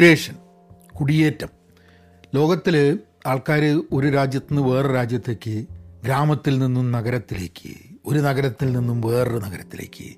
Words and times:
Migration 0.00 0.36
കുടിയേറ്റം. 1.00 1.48
ലോകത്തിൽ 2.34 2.98
ആൾക്കാർ 3.26 3.84
ഒരു 3.92 4.10
രാജ്യത്ത് 4.10 4.54
നിന്ന് 4.54 4.68
വേറൊരു 4.68 4.92
രാജ്യത്തേക്ക് 4.92 5.66
ഗ്രാമത്തിൽ 6.04 6.58
നിന്നും 6.58 6.92
നഗരത്തിലേക്ക് 6.92 7.74
ഒരു 8.06 8.18
നഗരത്തിൽ 8.18 8.72
നിന്നും 8.72 9.00
വേറൊരു 9.00 9.36
നഗരത്തിലേക്ക്. 9.36 10.16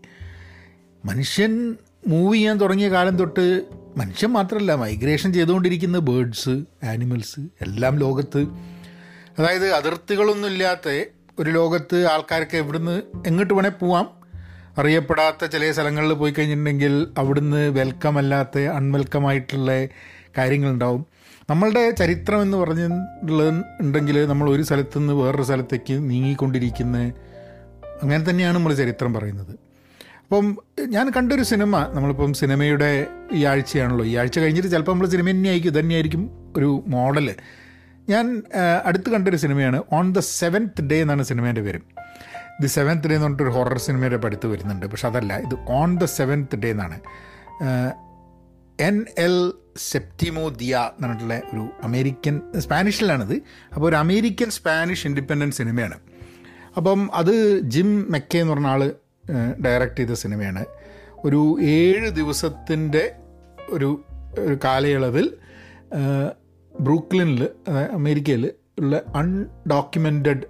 മനുഷ്യൻ 1.04 1.76
മൂവ് 2.08 2.34
ചെയ്യാൻ 2.34 2.56
തുടങ്ങിയ 2.56 2.90
കാലം 2.90 3.16
തൊട്ട് 3.16 3.64
മനുഷ്യൻ 3.96 4.30
മാത്രമല്ല 4.32 4.74
മൈഗ്രേഷൻ 4.74 5.32
ചെയ്തുകൊണ്ടിരിക്കുന്ന 5.32 5.98
ബേഡ്സ് 5.98 6.64
ആനിമൽസ് 6.84 7.40
എല്ലാം 7.40 7.98
ലോകത്ത്. 7.98 8.40
അതായത് 9.38 9.72
അതിർത്തികളൊന്നുമില്ലാത്ത 9.72 11.04
ഒരു 11.38 11.50
ലോകത്ത് 11.50 12.06
ആൾക്കാർക്ക് 12.06 12.56
എവിടുന്ന് 12.56 13.02
എങ്ങോട്ട് 13.26 13.54
വേണേൽ 13.54 13.70
പോവാം. 13.70 14.21
അറിയപ്പെടാത്ത 14.78 15.44
ചില 15.44 15.70
സ്ഥലങ്ങളിൽ 15.70 16.12
പോയി 16.12 16.32
കഴിഞ്ഞിട്ടുണ്ടെങ്കിൽ 16.32 17.08
അവിടുന്ന് 17.18 17.70
വെൽക്കം 17.70 18.18
അല്ലാത്ത 18.18 18.58
അൺവെൽക്കം 18.58 19.26
ആയിട്ടുള്ള 19.28 19.72
കാര്യങ്ങളുണ്ടാവും. 20.38 21.06
നമ്മളുടെ 21.50 21.90
ചരിത്രം 21.90 22.42
എന്ന് 22.42 22.56
പറഞ്ഞിട്ടുള്ള 22.56 23.42
ഉണ്ടെങ്കിൽ 23.80 24.26
നമ്മൾ 24.26 24.50
ഒരു 24.50 24.62
സ്ഥലത്തു 24.62 24.98
നിന്ന് 24.98 25.14
വേറൊരു 25.14 25.42
സ്ഥലത്തേക്ക് 25.42 25.94
നീങ്ങിക്കൊണ്ടിരിക്കുന്ന 26.10 26.98
അങ്ങനെ 28.02 28.30
തന്നെയാണ് 28.30 28.56
നമ്മൾ 28.58 28.74
ചരിത്രം 28.74 29.14
പറയുന്നത്. 29.14 29.50
അപ്പം 30.22 30.46
ഞാൻ 30.88 31.06
കണ്ടൊരു 31.16 31.42
സിനിമ 31.42 31.78
നമ്മളിപ്പം 31.94 32.34
സിനിമയുടെ 32.34 33.06
ഈ 33.32 33.44
ആഴ്ചയാണല്ലോ. 33.44 34.04
ഈ 34.04 34.16
ആഴ്ച 34.16 34.38
കഴിഞ്ഞിട്ട് 34.38 34.68
ചിലപ്പോൾ 34.68 34.92
നമ്മൾ 34.92 35.06
സിനിമ 35.06 35.30
തന്നെയായിരിക്കും 35.30 35.78
തന്നെയായിരിക്കും 35.80 36.22
ഒരു 36.56 36.84
മോഡൽ 36.86 37.34
ഞാൻ 38.08 38.42
അടുത്ത് 38.84 39.10
കണ്ടൊരു 39.10 39.36
സിനിമയാണ് 39.36 39.82
ഓൺ 39.92 40.12
ദ 40.12 40.18
സെവൻത്ത് 40.18 40.82
ഡേ 40.82 41.00
എന്നാണ് 41.00 41.22
സിനിമേന്റെ 41.22 41.62
പേര്. 41.62 41.80
ദി 42.62 42.66
സെവൻത്ത് 42.66 43.08
ഡേ 43.08 43.14
എന്ന് 43.14 43.26
പറഞ്ഞിട്ടൊരു 43.26 43.50
ഹൊറർ 43.50 43.78
സിനിമയുടെ 43.78 44.18
അടുത്ത് 44.26 44.46
വരുന്നുണ്ട്. 44.46 44.86
പക്ഷെ 44.86 45.06
അതല്ല 45.08 45.32
ഇത് 45.38 45.56
ഓൺ 45.70 45.96
ദ 45.98 46.04
സെവൻത്ത് 46.04 46.56
ഡേ 46.56 46.70
എന്നാണ്. 46.70 46.98
എൻ 48.80 48.96
എൽ 49.18 49.52
സെപ്റ്റിമോ 49.76 50.48
ദിയ 50.48 50.76
എന്ന് 50.76 51.02
പറഞ്ഞിട്ടുള്ള 51.02 51.36
ഒരു 51.52 51.68
അമേരിക്കൻ 51.82 52.40
സ്പാനിഷിലാണിത്. 52.58 53.34
അപ്പോൾ 53.74 53.88
ഒരു 53.88 53.96
അമേരിക്കൻ 53.96 54.50
സ്പാനിഷ് 54.50 55.06
ഇൻഡിപെൻഡന്റ് 55.06 55.54
സിനിമയാണ്. 55.54 55.98
അപ്പം 56.76 57.10
അത് 57.14 57.60
ജിം 57.60 58.12
മെക്കെ 58.12 58.38
എന്ന് 58.38 58.52
പറഞ്ഞ 58.52 58.66
ആൾ 58.66 58.82
ഡയറക്റ്റ് 59.66 59.96
ചെയ്ത 59.96 60.14
സിനിമയാണ്. 60.14 60.64
ഒരു 61.24 61.58
ഏഴ് 61.60 62.10
ദിവസത്തിന്റെ 62.10 63.04
ഒരു 63.68 64.04
ഒരു 64.38 64.58
കാലയളവിൽ 64.64 65.26
ബ്രൂക്ലിനിൽ 66.80 67.42
അമേരിക്കയിൽ 67.92 68.44
ഉള്ള 68.78 69.00
അൺഡോക്യുമെന്റഡ് 69.16 70.46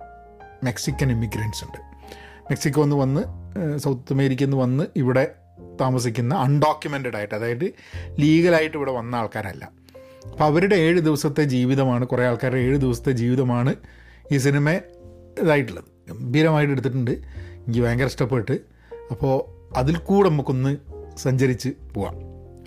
മെക്സിക്കൻ 0.65 1.09
ഇമിഗ്രൻസ് 1.12 1.65
ഉണ്ട്. 1.65 1.92
മെക്സിക്കോ 2.53 2.83
എന്ന് 2.84 2.97
വന്ന് 2.97 3.22
സൗത്ത് 3.78 4.12
അമേരിക്കയിൽ 4.12 4.47
നിന്ന് 4.47 4.62
വന്ന് 4.62 4.84
ഇവിടെ 4.97 5.34
താമസിക്കുന്ന 5.81 6.34
അൺഡോക്യുമെന്റഡ് 6.34 7.17
ആയിട്ട് 7.17 7.34
അതായത് 7.34 7.72
ലീഗലായിട്ട് 8.19 8.77
ഇവിടെ 8.77 8.92
വന്ന 8.92 9.17
ആൾക്കാരല്ല. 9.17 9.70
അപ്പോൾ 10.31 10.44
അവരുടെ 10.44 10.77
ഏഴ് 10.77 11.00
ദിവസത്തെ 11.00 11.44
ജീവിതമാണ് 11.44 12.06
കുറേ 12.06 12.25
ആൾക്കാരുടെ 12.25 12.59
ഏഴ് 12.59 12.77
ദിവസത്തെ 12.77 13.11
ജീവിതമാണ് 13.11 13.75
ഈ 14.33 14.36
സിനിമ 14.36 14.70
ഇതായിട്ടുള്ളത്. 15.41 15.84
ഗംഭീരമായിട്ട് 16.09 16.72
എടുത്തിട്ടുണ്ട്. 16.72 17.11
എനിക്ക് 17.11 17.81
ഭയങ്കര 17.81 18.05
ഇഷ്ടപ്പെട്ട്. 18.05 18.59
അപ്പോൾ 19.11 19.44
അതിൽ 19.77 19.97
കൂടെ 19.97 20.28
നമുക്കൊന്ന് 20.28 20.77
സഞ്ചരിച്ച് 21.16 21.69
പോവാം. 21.94 22.14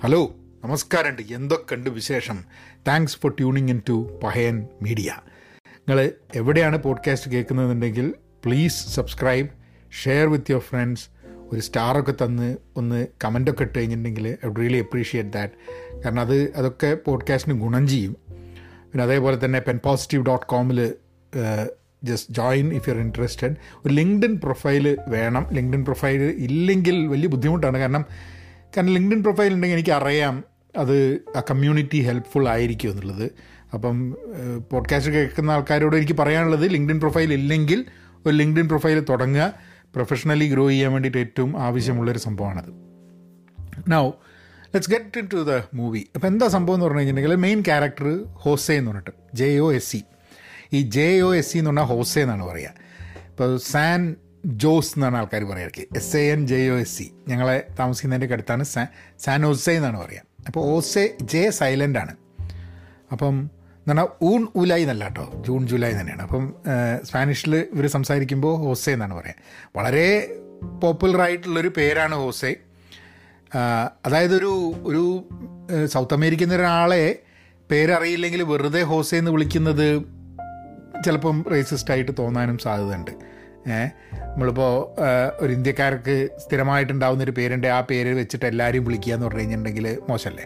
ഹലോ 0.04 0.32
നമസ്കാരമുണ്ട് 0.64 1.34
എന്തൊക്കെയുണ്ട് 1.34 1.90
വിശേഷം? 1.90 2.44
Thanks 2.88 3.18
for 3.18 3.32
tuning 3.32 3.70
in 3.70 3.82
to 3.90 4.20
Pahayan 4.24 4.68
Media 4.82 5.16
നിങ്ങൾ 5.78 6.12
എവിടെയാണ് 6.36 6.78
podcast 6.78 7.32
കേൾക്കുന്നതെന്നുണ്ടെങ്കിൽ 7.32 8.14
please 8.46 8.96
subscribe 8.96 9.65
share 10.04 10.28
with 10.28 10.52
your 10.52 10.62
friends 10.62 11.06
ഒരു 11.52 11.60
സ്റ്റാറൊക്കെ 11.60 12.14
തന്ന് 12.24 12.58
ഒന്ന് 12.76 13.08
കമന്റൊക്കെ 13.24 13.64
ഇട്ട് 13.64 13.80
കഴിഞ്ഞിട്ടുണ്ടെങ്കിൽ 13.80 14.28
ഐ 14.46 14.50
റിയലി 14.60 14.78
അപ്രീഷിയേറ്റ് 14.78 15.30
ദാറ്റ് 15.30 15.54
കാരണം 16.04 16.22
അത് 16.22 16.38
അതൊക്കെ 16.56 16.98
പോഡ്കാസ്റ്റിന് 17.06 17.62
ഗുണം 17.62 17.88
ചെയ്യും. 17.88 18.18
പിന്നെ 18.92 19.04
അതേപോലെ 19.04 19.46
തന്നെ 19.46 19.60
pen 19.60 19.80
positive 19.84 20.26
dot 20.26 20.46
കോമിൽ 20.46 20.94
just 22.04 22.34
join 22.34 22.74
if 22.74 22.90
you 22.90 22.94
are 22.94 23.00
interested 23.00 23.56
ഒരു 23.86 23.94
ലിങ്ക്ഡിൻ 23.94 24.34
പ്രൊഫൈൽ 24.44 24.98
വേണം. 25.08 25.48
ലിങ്ക്ഡിൻ 25.52 25.84
പ്രൊഫൈൽ 25.86 26.22
ഇല്ലെങ്കിൽ 26.48 27.08
വലിയ 27.08 27.28
ബുദ്ധിമുട്ടാണ്. 27.28 27.78
കാരണം 27.78 28.06
കാരണം 28.78 28.94
ലിങ്ക്ഡിൻ 28.94 29.24
പ്രൊഫൈൽ 29.24 29.54
ഉണ്ടെങ്കിൽ 29.54 29.78
എനിക്കറിയാം 29.78 30.44
അത് 30.78 30.98
ആ 31.36 31.42
കമ്മ്യൂണിറ്റി 31.52 31.98
ഹെൽപ്ഫുൾ 31.98 32.50
ആയിരിക്കും 32.50 32.92
എന്നുള്ളത്. 32.92 33.32
അപ്പം 33.74 34.18
പോഡ്കാസ്റ്റ് 34.72 35.12
കേൾക്കുന്ന 35.12 35.52
ആൾക്കാരോട് 35.52 35.96
എനിക്ക് 35.96 36.18
പറയാനുള്ളത് 36.18 36.66
ലിങ്ക്ഡിൻ 36.72 37.00
പ്രൊഫൈൽ 37.00 37.34
ഇല്ലെങ്കിൽ 37.34 37.86
ഒരു 38.26 38.36
ലിങ്ക്ഡിൻ 38.36 38.68
പ്രൊഫൈൽ 38.68 39.00
തുടങ്ങുക. 39.10 39.75
പ്രൊഫഷണലി 39.96 40.48
ഗ്രോ 40.50 40.70
ചെയ്യാൻ 40.70 40.92
വേണ്ടിയിട്ട് 40.92 41.18
ഏറ്റവും 41.18 41.62
ആവശ്യമുള്ളൊരു 41.62 42.18
സംഭവമാണത്. 42.18 42.72
Now 43.88 44.12
let's 44.64 44.92
get 44.92 45.20
in 45.20 45.28
to 45.34 45.38
the 45.38 45.62
movie 45.74 46.04
അപ്പോൾ 46.16 46.28
എന്താ 46.28 46.48
സംഭവം 46.48 46.76
എന്ന് 46.76 46.86
പറഞ്ഞു 46.86 47.00
കഴിഞ്ഞിട്ടുണ്ടെങ്കിൽ 47.00 47.44
മെയിൻ 47.44 47.62
ക്യാരക്ടർ 47.62 48.24
ഹോസെ 48.24 48.74
എന്ന് 48.74 48.92
പറഞ്ഞിട്ട് 48.92 49.12
ജെ 49.34 49.60
ഒ 49.60 49.74
എസ് 49.74 49.92
സി 49.92 50.04
ഈ 50.74 50.82
ജെ 50.82 51.22
ഒ 51.22 51.36
എസ് 51.36 51.52
സി 51.52 51.58
എന്ന് 51.58 51.70
പറഞ്ഞാൽ 51.70 51.86
ഹോസെ 51.86 52.20
എന്നാണ് 52.20 52.44
പറയുക. 52.44 52.72
ഇപ്പോൾ 53.30 53.58
സാൻ 53.58 54.16
ജോസ് 54.46 54.94
എന്നാണ് 54.98 55.18
ആൾക്കാർ 55.18 55.44
പറയാറ് 55.44 55.88
S 55.96 56.18
A 56.18 56.20
N 56.20 56.48
J 56.48 56.70
O 56.70 56.76
S 56.76 56.98
C 56.98 57.12
ഞങ്ങളെ 57.28 57.68
താമസിക്കുന്നതിന്റെ 57.80 58.34
അടുത്താണ് 58.34 58.64
സാൻ 58.64 58.88
സാൻ 59.20 59.44
ഹോസെ 59.44 59.72
എന്നാണ് 59.72 60.00
പറയുക. 60.00 60.22
അപ്പോൾ 60.48 60.66
ഓസെ 60.66 61.18
ജെ 61.22 61.50
സൈലന്റ് 61.50 62.00
ആണ്. 62.00 62.16
അപ്പം 63.12 63.50
എന്ന് 63.88 64.02
പറഞ്ഞാൽ 64.02 64.34
ഊൺ 64.34 64.48
ഉലായി 64.56 64.82
എന്നല്ല 64.82 65.04
കേട്ടോ. 65.04 65.44
ജൂൺ 65.48 65.68
ജൂലൈ 65.68 65.92
തന്നെയാണ്. 65.92 66.22
അപ്പം 66.22 66.56
സ്പാനിഷിൽ 67.04 67.56
ഇവർ 67.56 67.88
സംസാരിക്കുമ്പോൾ 67.88 68.58
ഹോസെ 68.58 68.92
എന്നാണ് 68.92 69.14
പറയുക 69.14 69.36
വളരെ 69.76 70.36
പോപ്പുലർ 70.84 71.22
ആയിട്ടുള്ളൊരു 71.22 71.72
പേരാണ് 71.78 72.16
ഹോസെ. 72.16 72.56
അതായത് 74.06 74.36
ഒരു 74.36 74.74
ഒരു 74.84 75.28
സൗത്ത് 75.86 76.14
അമേരിക്കൻ 76.14 76.54
ഒരാളെ 76.54 77.20
പേരറിയില്ലെങ്കിൽ 77.72 78.44
വെറുതെ 78.44 78.82
ഹോസെ 78.82 79.18
എന്ന് 79.18 79.32
വിളിക്കുന്നത് 79.32 80.02
ചിലപ്പം 81.06 81.46
റേസിസ്റ്റ് 81.52 81.92
ആയിട്ട് 81.92 82.12
തോന്നാനും 82.20 82.58
സാധ്യതയുണ്ട്. 82.58 83.12
നമ്മളിപ്പോൾ 84.32 85.02
ഒരു 85.40 85.54
ഇന്ത്യക്കാർക്ക് 85.54 86.30
സ്ഥിരമായിട്ടുണ്ടാവുന്ന 86.38 87.24
ഒരു 87.24 87.32
പേരുണ്ട്. 87.32 87.68
ആ 87.68 87.82
പേര് 87.82 88.14
വെച്ചിട്ട് 88.14 88.46
എല്ലാവരും 88.46 88.86
വിളിക്കുക 88.86 89.14
എന്ന് 89.14 89.28
പറഞ്ഞു 89.28 89.40
കഴിഞ്ഞിട്ടുണ്ടെങ്കിൽ 89.40 89.98
മോശമല്ലേ? 90.10 90.46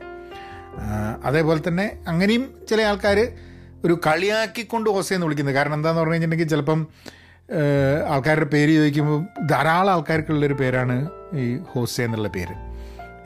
അതേപോലെ 1.26 1.62
തന്നെ 1.68 1.86
അങ്ങനെയും 2.08 2.44
ചില 2.70 2.82
ആൾക്കാർ 2.82 3.20
ഒരു 3.86 4.00
കളിയാക്കിക്കൊണ്ട് 4.08 4.90
ഓസയെന്ന് 4.90 5.26
വിളിക്കുന്നത്. 5.26 5.56
കാരണം 5.56 5.74
എന്താണെന്ന് 5.74 6.02
പറഞ്ഞു 6.02 6.14
കഴിഞ്ഞിട്ടുണ്ടെങ്കിൽ 6.14 6.54
ചിലപ്പം 6.54 6.88
ആൾക്കാരുടെ 8.10 8.46
പേര് 8.46 8.72
ചോദിക്കുമ്പോൾ 8.72 9.46
ധാരാളം 9.46 9.92
ആൾക്കാർക്കുള്ളൊരു 9.94 10.54
പേരാണ് 10.54 11.10
ഈ 11.34 11.58
ഹോസെ 11.58 12.04
എന്നുള്ള 12.04 12.28
പേര്. 12.28 12.56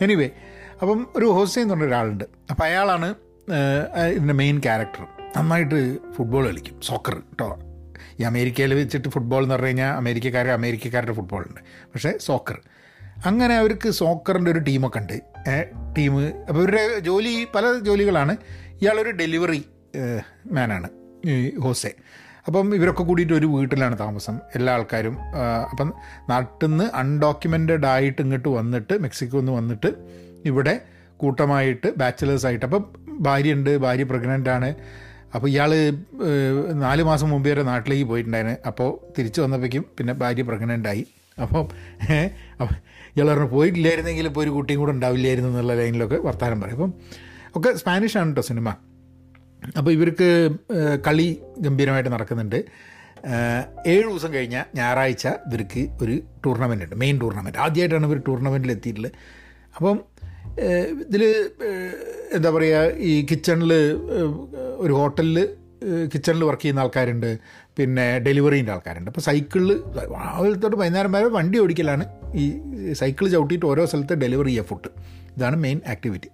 എനിവേ 0.04 0.30
അപ്പം 0.82 1.08
ഒരു 1.16 1.26
ഹോസെ 1.26 1.60
എന്ന് 1.62 1.74
പറഞ്ഞ 1.74 1.88
ഒരാളുണ്ട്. 1.88 2.24
അപ്പോൾ 2.52 2.64
അയാളാണ് 2.64 3.16
ഇതിന്റെ 4.12 4.34
മെയിൻ 4.34 4.60
ക്യാരക്ടർ 4.60 5.04
നന്നായിട്ട് 5.38 5.98
ഫുട്ബോൾ 6.14 6.48
കളിക്കും. 6.48 6.82
സോക്കർ 6.82 7.16
കേട്ടോ 7.16 7.60
ഈ 8.20 8.24
അമേരിക്കയിൽ 8.24 8.74
വെച്ചിട്ട് 8.74 9.08
ഫുട്ബോൾ 9.08 9.44
എന്ന് 9.44 9.56
പറഞ്ഞു 9.56 9.68
കഴിഞ്ഞാൽ 9.68 9.92
അമേരിക്കക്കാർ 9.94 10.48
അമേരിക്കക്കാരുടെ 10.48 11.14
ഫുട്ബോളുണ്ട് 11.14 11.62
പക്ഷേ 11.94 12.18
സോക്കർ 12.18 12.60
അങ്ങനെ 13.26 13.56
അവർക്ക് 13.56 13.90
സോക്കറിന്റെ 13.90 14.52
ഒരു 14.52 14.60
ടീമൊക്കെ 14.60 15.00
ഉണ്ട്. 15.00 15.18
ടീം 15.98 16.14
അപ്പോൾ 16.50 16.60
ഇവരുടെ 16.62 17.00
ജോലി 17.00 17.48
പല 17.56 17.66
ജോലികളാണ്. 17.80 18.34
ഇയാളൊരു 18.82 19.10
ഡെലിവറി 19.10 19.62
മാനാണ് 20.52 20.90
ഹോസെ. 21.64 21.92
അപ്പം 22.48 22.76
ഇവരൊക്കെ 22.76 23.04
കൂടിയിട്ട് 23.04 23.34
ഒരു 23.34 23.46
വീട്ടിലാണ് 23.46 24.00
താമസം 24.00 24.40
എല്ലാ 24.56 24.74
ആൾക്കാരും. 24.74 25.18
അപ്പം 25.72 25.94
നാട്ടിൽ 26.30 26.68
നിന്ന് 26.68 26.84
അൺഡോക്യുമെന്റഡ് 27.02 27.86
ആയിട്ട് 27.86 28.22
ഇങ്ങോട്ട് 28.22 28.50
വന്നിട്ട് 28.50 28.94
മെക്സിക്കോ 29.04 29.38
നിന്ന് 29.38 29.52
വന്നിട്ട് 29.52 29.90
ഇവിടെ 30.46 30.82
കൂട്ടമായിട്ട് 31.18 31.90
ബാച്ചിലേഴ്സ് 31.98 32.46
ആയിട്ട്. 32.46 32.66
അപ്പം 32.66 32.86
ഭാര്യ 33.28 33.54
ഉണ്ട് 33.54 33.78
ഭാര്യ 33.78 34.04
പ്രഗ്നന്റ് 34.04 34.50
ആണ്. 34.50 34.70
അപ്പോൾ 35.36 35.48
ഇയാൾ 35.48 35.72
നാല് 36.86 37.04
മാസം 37.04 37.30
മുമ്പ് 37.30 37.50
വരെ 37.50 37.64
നാട്ടിലേക്ക് 37.64 38.06
പോയിട്ടുണ്ടായിരുന്നു. 38.06 38.58
അപ്പോൾ 38.68 38.90
തിരിച്ചു 39.18 39.42
വന്നപ്പോഴേക്കും 39.42 39.86
പിന്നെ 39.98 40.14
ഭാര്യ 40.14 40.42
പ്രഗ്നന്റ് 40.42 40.90
ആയി. 40.90 41.04
അപ്പം 41.42 41.66
ഇയാൾ 43.16 43.28
പറഞ്ഞു 43.30 43.50
പോയിട്ടില്ലായിരുന്നെങ്കിൽ 43.56 44.26
ഇപ്പോൾ 44.28 44.42
ഒരു 44.44 44.50
കുട്ടിയും 44.50 44.80
കൂടെ 44.80 44.92
ഉണ്ടാവില്ലായിരുന്നു 44.92 45.50
എന്നുള്ള 45.50 45.74
ലൈനിലൊക്കെ 45.74 46.16
വർത്തമാനം 46.16 46.62
പറയും. 46.62 46.78
അപ്പം 46.80 46.94
ഒക്കെ 47.56 47.78
സ്പാനിഷ് 47.78 48.18
ആണ് 48.18 48.30
കേട്ടോ 48.30 48.42
സിനിമ. 48.42 48.70
അപ്പോൾ 49.78 49.92
ഇവർക്ക് 49.92 50.28
കളി 51.08 51.28
ഗംഭീരമായിട്ട് 51.60 52.10
നടക്കുന്നുണ്ട്. 52.10 52.60
ഏഴ് 53.88 54.06
ദിവസം 54.10 54.34
കഴിഞ്ഞ 54.34 54.64
ഞായറാഴ്ച 54.76 55.28
ഇവർക്ക് 55.28 55.90
ഒരു 56.02 56.16
ടൂർണമെന്റ് 56.46 56.84
ഉണ്ട് 56.84 56.96
മെയിൻ 56.96 57.22
ടൂർണമെന്റ് 57.22 57.60
ആദ്യമായിട്ടാണ് 57.66 58.08
ഇവർ 58.10 58.20
ടൂർണമെന്റിൽ 58.28 58.72
എത്തിയിട്ടുള്ളത്. 58.72 59.14
അപ്പം 59.76 59.98
ഇതിൽ 61.08 61.24
എന്താ 62.34 62.50
പറയുക 62.52 62.96
ഈ 63.10 63.26
കിച്ചണിൽ 63.26 63.74
ഒരു 64.84 64.94
ഹോട്ടലിൽ 64.94 65.38
കിച്ചണിൽ 66.14 66.44
വർക്ക് 66.44 66.62
ചെയ്യുന്ന 66.62 66.80
ആൾക്കാരുണ്ട്. 66.80 67.38
പിന്നെ 67.78 68.20
ഡെലിവറീന്റെ 68.20 68.72
ആൾക്കാരുണ്ട്. 68.72 69.10
അപ്പോൾ 69.12 69.22
സൈക്കിളിൽ 69.22 69.72
രാവിലെ 69.98 70.56
തൊട്ട് 70.56 70.78
വൈകുന്നേരം 70.78 71.12
വരെ 71.12 71.26
വണ്ടി 71.26 71.60
ഓടിക്കലാണ് 71.60 72.06
ഈ 72.34 72.46
സൈക്കിൾ 72.94 73.28
ചവിട്ടിയിട്ട് 73.28 73.66
ഓരോ 73.66 73.86
സ്ഥലത്ത് 73.86 74.14
ഡെലിവറി 74.14 74.48
ചെയ്യുക 74.48 74.66
ഫുഡ് 74.66 74.92
ഇതാണ് 75.38 75.56
മെയിൻ 75.56 75.82
ആക്ടിവിറ്റി 75.88 76.30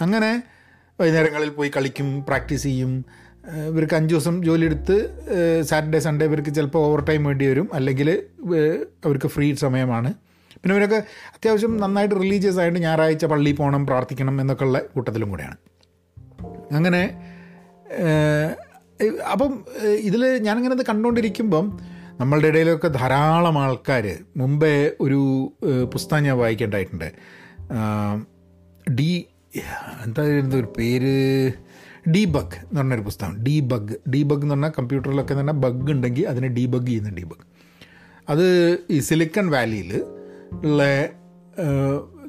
അങ്ങനെ 0.00 0.42
വൈകുന്നേരങ്ങളിൽ 1.00 1.48
പോയി 1.48 1.70
കളിക്കും 1.76 2.24
പ്രാക്ടീസ് 2.24 2.62
ചെയ്യും. 2.62 3.04
ഇവർക്ക് 3.68 3.94
അഞ്ച് 3.94 4.14
ദിവസം 4.14 4.44
ജോലി 4.44 4.64
എടുത്ത് 4.64 4.94
സാറ്റർഡേ 5.62 5.98
സൺഡേ 5.98 6.26
ഇവർക്ക് 6.26 6.52
ചിലപ്പോൾ 6.54 6.78
ഓവർ 6.78 7.00
ടൈം 7.00 7.24
വേണ്ടി 7.24 7.46
വരും. 7.46 7.68
അല്ലെങ്കിൽ 7.74 8.08
അവർക്ക് 9.04 9.26
ഫ്രീ 9.26 9.54
സമയമാണ്. 9.54 10.10
പിന്നെ 10.62 10.74
ഇവരൊക്കെ 10.76 10.96
അത്യാവശ്യം 11.34 11.76
നന്നായിട്ട് 11.76 12.14
റിലീജിയസ് 12.14 12.58
ആയിട്ട് 12.58 12.78
ഞായറാഴ്ച 12.78 13.24
പള്ളി 13.24 13.52
പോകണം 13.52 13.86
പ്രാർത്ഥിക്കണം 13.86 14.40
എന്നൊക്കെയുള്ള 14.40 14.78
കൂട്ടത്തിലും 14.94 15.30
കൂടെയാണ്. 15.30 15.56
അങ്ങനെ 16.72 17.02
അപ്പം 19.32 19.64
ഇതിൽ 19.86 20.38
ഞാനിങ്ങനെ 20.38 20.74
ഇത് 20.74 20.86
കണ്ടുകൊണ്ടിരിക്കുമ്പം 20.86 21.78
നമ്മളുടെ 22.20 22.46
ഇടയിലൊക്കെ 22.46 22.88
ധാരാളം 22.88 23.58
ആൾക്കാർ 23.58 24.18
മുമ്പേ 24.36 24.92
ഒരു 25.00 25.20
പുസ്തകം 25.92 26.22
ഞാൻ 26.22 26.38
വായിക്കേണ്ടായിട്ടുണ്ട്. 26.38 27.12
ഡി 28.90 29.26
എന്തായിരുന്നു 30.04 30.56
ഒരു 30.56 30.74
പേര്? 30.78 31.52
ഡീബഗ് 32.10 32.54
എന്ന് 32.54 32.80
പറഞ്ഞൊരു 32.80 33.00
പുസ്തകം. 33.00 33.44
ഡീബഗ്. 33.44 33.94
ഡീബഗ് 34.10 34.42
എന്ന് 34.42 34.54
പറഞ്ഞാൽ 34.54 34.72
കമ്പ്യൂട്ടറിലൊക്കെ 34.78 35.34
പറഞ്ഞാൽ 35.34 35.54
ബഗ് 35.54 35.90
ഉണ്ടെങ്കിൽ 35.90 36.28
അതിനെ 36.28 36.48
ഡീബഗ് 36.48 36.86
ചെയ്യുന്ന 36.86 37.10
ഡീബഗ്. 37.10 37.44
അത് 38.28 38.46
ഈ 38.90 39.00
സിലിക്കൺ 39.00 39.50
വാലിയിൽ 39.50 40.04
ഉള്ള 40.52 41.08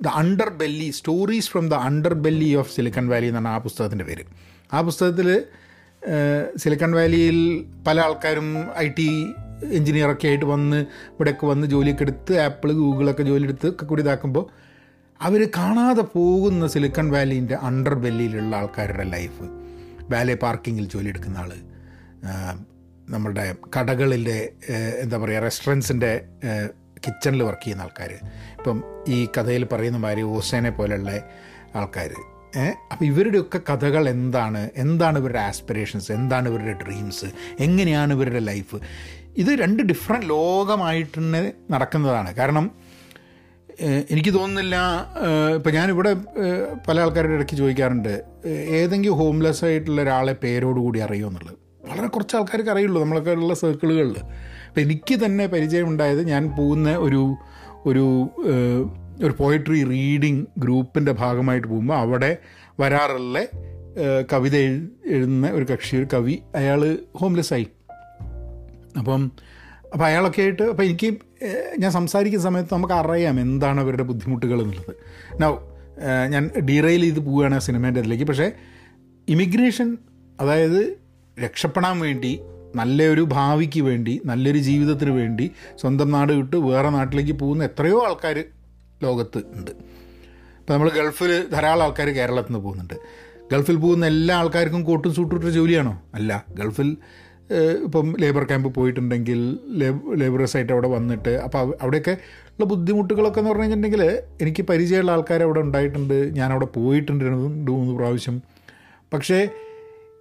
the 0.02 0.08
underbelly 0.50 0.90
stories 0.90 1.50
from 1.50 1.69
the 1.69 1.74
underbelly 2.14 2.56
of 2.56 2.75
Silicon 2.75 3.08
Valley 3.08 3.28
എന്നാണ് 3.28 3.48
ആ 3.48 3.58
പുസ്തകത്തിന്റെ 3.58 4.06
പേര്. 4.06 4.25
ആ 4.74 4.81
പുസ്തകത്തിൽ 4.81 5.44
സിലിക്കൺ 6.57 6.91
വാലിയിൽ 6.91 7.65
പല 7.88 7.99
ആൾക്കാരും 7.99 8.65
ഐ 8.77 8.88
ടി 8.89 9.33
എഞ്ചിനീയറൊക്കെ 9.63 10.27
ആയിട്ട് 10.27 10.45
വന്ന് 10.45 10.75
ഇവിടെയൊക്കെ 11.13 11.45
വന്ന് 11.45 11.67
ജോലിയൊക്കെ 11.67 12.03
എടുത്ത് 12.03 12.39
ആപ്പിൾ 12.39 12.71
ഗൂഗിളൊക്കെ 12.71 13.23
ജോലി 13.23 13.44
എടുത്ത് 13.44 13.67
ഒക്കെ 13.67 13.85
കൂടി 13.85 14.01
ഇതാക്കുമ്പോൾ 14.01 14.49
അവർ 15.21 15.49
കാണാതെ 15.57 16.01
പോകുന്ന 16.01 16.67
സിലിക്കൺ 16.67 17.09
വാലിന്റെ 17.11 17.55
അണ്ടർ 17.55 17.94
ബെല്ലിയിലുള്ള 17.94 18.55
ആൾക്കാരുടെ 18.55 19.03
ലൈഫ്. 19.03 19.44
വാലെ 20.09 20.35
പാർക്കിങ്ങിൽ 20.35 20.89
ജോലി 20.89 21.07
എടുക്കുന്ന 21.07 21.38
ആൾ 21.38 21.53
നമ്മളുടെ 23.09 23.55
കടകളിലെ 23.79 24.51
എന്താ 25.01 25.17
പറയുക 25.17 25.39
റെസ്റ്റോറന്റ്സിന്റെ 25.39 26.25
കിച്ചണിൽ 27.05 27.44
വർക്ക് 27.44 27.63
ചെയ്യുന്ന 27.63 27.83
ആൾക്കാർ 27.83 28.11
ഇപ്പം 28.57 28.83
ഈ 29.07 29.27
കഥയിൽ 29.38 29.63
പറയുന്ന 29.63 29.97
മാതിരി 29.97 30.21
ഓസേനെ 30.21 30.69
പോലെയുള്ള 30.69 31.11
ആൾക്കാർ 31.75 32.13
അപ്പോൾ 32.91 33.05
ഇവരുടെയൊക്കെ 33.05 33.59
കഥകൾ 33.69 34.09
എന്താണ്? 34.09 34.69
എന്താണ് 34.75 35.19
ഇവരുടെ 35.19 35.39
ആസ്പിറേഷൻസ് 35.39 36.11
എന്താണ് 36.11 36.49
ഇവരുടെ 36.49 36.73
ഡ്രീംസ് 36.85 37.25
എങ്ങനെയാണ് 37.59 38.13
ഇവരുടെ 38.13 38.39
ലൈഫ് 38.39 38.75
ഇത് 39.38 39.59
രണ്ട് 39.59 39.83
ഡിഫറെന്റ് 39.83 40.29
ലോകമായിട്ട് 40.29 41.17
തന്നെ 41.19 41.53
നടക്കുന്നതാണ്. 41.69 42.35
കാരണം 42.35 42.71
എനിക്ക് 44.09 44.33
തോന്നുന്നില്ല 44.33 44.75
ഇപ്പം 45.55 45.73
ഞാനിവിടെ 45.73 46.15
പല 46.88 46.99
ആൾക്കാരുടെ 46.99 47.33
ഇടയ്ക്ക് 47.33 47.55
ചോദിക്കാറുണ്ട് 47.55 48.21
ഏതെങ്കിലും 48.49 49.17
ഹോംലെസ് 49.17 49.65
ആയിട്ടുള്ള 49.65 50.01
ഒരാളെ 50.01 50.33
പേരോടുകൂടി 50.33 50.99
അറിയുമെന്നുള്ളത് 50.99 51.57
വളരെ 51.89 52.07
കുറച്ച് 52.07 52.35
ആൾക്കാർക്ക് 52.35 52.69
അറിയുള്ളൂ 52.69 53.01
നമ്മളൊക്കെ 53.01 53.31
ഉള്ള 53.31 53.53
സർക്കിളുകളിൽ 53.53 54.17
അപ്പം 54.67 54.81
എനിക്ക് 54.81 55.25
തന്നെ 55.25 55.45
പരിചയമുണ്ടായത് 55.45 56.27
ഞാൻ 56.27 56.49
പോകുന്ന 56.49 56.95
ഒരു 56.95 57.35
ഒരു 57.85 58.05
ഒരു 59.24 59.34
പോയിട്രി 59.40 59.84
റീഡിങ് 59.84 60.46
ഗ്രൂപ്പിന്റെ 60.58 61.12
ഭാഗമായിട്ട് 61.12 61.68
പോകുമ്പോൾ 61.68 61.96
അവിടെ 61.96 62.38
വരാറുള്ള 62.80 63.46
കവിത 64.34 64.56
എഴുതുന്ന 64.56 65.48
ഒരു 65.50 65.66
കക്ഷി 65.74 65.96
ഒരു 65.96 66.08
കവി 66.14 66.40
അയാൾ 66.56 66.98
ഹോംലെസ് 67.16 67.54
ആയി. 67.54 67.68
അപ്പം 68.98 69.31
അപ്പോൾ 69.94 70.06
അയാളൊക്കെ 70.06 70.42
ആയിട്ട് 70.42 70.64
അപ്പോൾ 70.64 70.84
എനിക്ക് 70.84 71.14
ഞാൻ 71.80 71.92
സംസാരിക്കുന്ന 71.92 72.44
സമയത്ത് 72.44 72.74
നമുക്ക് 72.74 72.94
അറിയാം 72.94 73.40
എന്താണ് 73.40 73.80
അവരുടെ 73.80 74.04
ബുദ്ധിമുട്ടുകൾ 74.04 74.62
എന്നുള്ളത്. 74.62 74.96
നൗ 75.42 75.52
ഞാൻ 76.30 76.50
ഡീറെയിൽ 76.60 77.02
ചെയ്ത് 77.02 77.19
പോവുകയാണ് 77.19 77.56
ആ 77.56 77.60
സിനിമേന്റെ 77.60 78.02
അതിലേക്ക്. 78.02 78.24
പക്ഷേ 78.24 78.52
ഇമിഗ്രേഷൻ 79.30 79.98
അതായത് 80.42 80.98
രക്ഷപ്പെടാൻ 81.44 82.00
വേണ്ടി 82.00 82.40
നല്ലൊരു 82.75 83.22
ഭാവിക്ക് 83.22 83.81
വേണ്ടി 83.81 84.22
നല്ലൊരു 84.25 84.58
ജീവിതത്തിന് 84.58 85.12
വേണ്ടി 85.12 85.52
സ്വന്തം 85.81 86.12
നാട് 86.12 86.34
വിട്ട് 86.34 86.56
വേറെ 86.56 86.90
നാട്ടിലേക്ക് 86.90 87.31
പോകുന്ന 87.31 87.64
എത്രയോ 87.64 88.06
ആൾക്കാർ 88.08 88.44
ലോകത്ത് 89.03 89.38
ഉണ്ട്. 89.38 89.71
ഇപ്പം 90.59 90.73
നമ്മൾ 90.73 90.89
ഗൾഫിൽ 90.89 91.49
ധാരാളം 91.49 91.83
ആൾക്കാർ 91.83 92.09
കേരളത്തിൽ 92.09 92.51
നിന്ന് 92.51 92.63
പോകുന്നുണ്ട്. 92.65 92.94
ഗൾഫിൽ 93.51 93.75
പോകുന്ന 93.75 94.05
എല്ലാ 94.05 94.35
ആൾക്കാർക്കും 94.35 94.83
കോട്ടും 94.83 95.13
സൂട്ടും 95.13 95.35
ഇട്ട 95.35 95.49
ജോലിയാണോ? 95.49 96.01
അല്ല. 96.13 96.45
ഗൾഫിൽ 96.49 96.97
ഇപ്പം 97.83 98.15
ലേബർ 98.19 98.44
ക്യാമ്പ് 98.44 98.75
പോയിട്ടുണ്ടെങ്കിൽ 98.75 99.59
ലേബറേഴ്സ് 100.15 100.57
ആയിട്ട് 100.57 100.73
അവിടെ 100.73 100.88
വന്നിട്ട് 100.88 101.29
അപ്പോൾ 101.29 101.75
അവിടെയൊക്കെ 101.81 102.17
ഉള്ള 102.47 102.65
ബുദ്ധിമുട്ടുകളൊക്കെ 102.65 103.39
എന്ന് 103.39 103.51
പറഞ്ഞു 103.51 103.63
കഴിഞ്ഞിട്ടുണ്ടെങ്കിൽ 103.63 104.21
എനിക്ക് 104.41 104.63
പരിചയമുള്ള 104.63 105.11
ആൾക്കാർ 105.11 105.44
അവിടെ 105.44 105.59
ഉണ്ടായിട്ടുണ്ട്. 105.59 106.29
ഞാൻ 106.35 106.51
അവിടെ 106.51 106.65
പോയിട്ടുണ്ട് 106.65 107.25
രണ്ട് 107.25 107.71
മൂന്ന് 107.71 107.94
പ്രാവശ്യം. 107.94 108.41
പക്ഷേ 109.13 109.49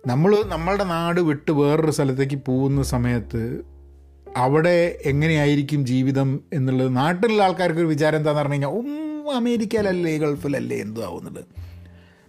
നമ്മൾ 0.07 0.43
നമ്മളുടെ 0.47 0.85
നാട് 0.85 1.21
വിട്ട് 1.21 1.53
വേറൊരു 1.53 1.91
സ്ഥലത്തേക്ക് 1.91 2.39
പോകുന്ന 2.47 2.83
സമയത്ത് 2.83 3.43
അവിടെ 4.37 4.99
എങ്ങനെയായിരിക്കും 5.05 5.87
ജീവിതം 5.87 6.41
എന്നുള്ളത്? 6.53 6.97
നാട്ടിലുള്ള 6.97 7.43
ആൾക്കാർക്ക് 7.43 7.81
ഒരു 7.81 7.87
വിചാരം 7.87 8.17
എന്താണെന്ന് 8.17 8.41
പറഞ്ഞു 8.41 8.55
കഴിഞ്ഞാൽ 8.55 8.69
ഒന്നും 8.69 9.37
അമേരിക്കയിലല്ലേ 9.37 10.19
ഗൾഫിലല്ലേ 10.19 10.77
എന്തു 10.77 11.01
ആവുന്നുണ്ട് 11.01 11.41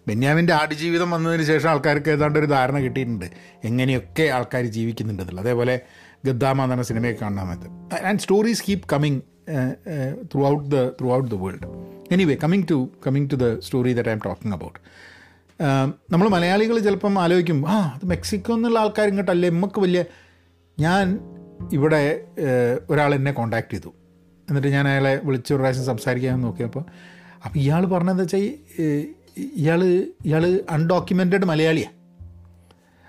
ബെന്യാമിന്റെ 0.07 0.54
ആടുജീവിതം 0.54 1.12
വന്നതിന് 1.12 1.44
ശേഷം 1.44 1.69
ആൾക്കാർക്ക് 1.69 2.09
ഏതാണ്ട് 2.09 2.39
ഒരു 2.39 2.45
ധാരണ 2.45 2.77
കിട്ടിയിട്ടുണ്ട്. 2.80 3.25
എങ്ങനെയൊക്കെ 3.63 4.24
ആൾക്കാർ 4.24 4.65
ജീവിക്കുന്നുണ്ടെന്നുള്ളത് 4.65 5.45
അതേപോലെ 5.45 5.80
ഗദ്ദാമ 6.25 6.63
എന്ന 6.63 7.12
കാണാൻ 7.21 7.48
മതി 7.48 7.95
and 8.06 8.19
stories 8.19 8.63
keep 8.69 8.86
coming 8.94 9.21
throughout 10.48 10.69
the 10.69 10.88
throughout 11.13 11.31
the 11.31 11.33
world 11.33 11.68
anyway 12.12 12.36
coming 12.36 12.63
to 12.71 12.89
coming 13.07 13.30
to 13.30 13.36
the 13.36 13.59
story 13.59 13.94
that 13.94 14.09
I 14.09 14.12
am 14.12 14.21
talking 14.25 14.56
about 14.56 14.80
നമ്മൾ 16.13 16.27
മലയാളികൾ 16.30 16.80
ചിലപ്പം 16.80 17.19
ആലോചിക്കും 17.19 17.69
ആ 17.69 17.77
അത് 17.95 18.06
മെക്സിക്കോ 18.06 18.54
എന്നുള്ള 18.54 18.80
ആൾക്കാർ 18.80 19.07
ഇങ്ങോട്ടല്ലേ? 19.07 19.50
നമുക്ക് 19.50 19.80
വലിയ 19.80 20.04
ഞാൻ 20.80 21.06
ഇവിടെ 21.77 22.01
ഒരാൾ 22.92 23.12
എന്നെ 23.19 23.31
കോണ്ടാക്ട് 23.31 23.71
ചെയ്തു. 23.74 23.92
എന്നിട്ട് 24.48 24.69
ഞാൻ 24.75 24.86
അയാളെ 24.92 25.13
വിളിച്ച് 25.27 25.51
ഒരു 25.54 25.62
പ്രാവശ്യം 25.62 25.86
സംസാരിക്കാൻ 25.92 26.42
നോക്കിയപ്പോൾ 26.48 26.83
അപ്പോൾ 27.45 27.57
ഇയാൾ 27.63 27.83
പറഞ്ഞതെന്ന് 27.94 28.24
വെച്ചാൽ 28.24 28.44
ഇയാൾ 29.62 29.81
ഇയാൾ 30.27 30.44
അൺഡോക്യുമെന്റഡ് 30.75 31.45
മലയാളിയാണ് 31.51 31.95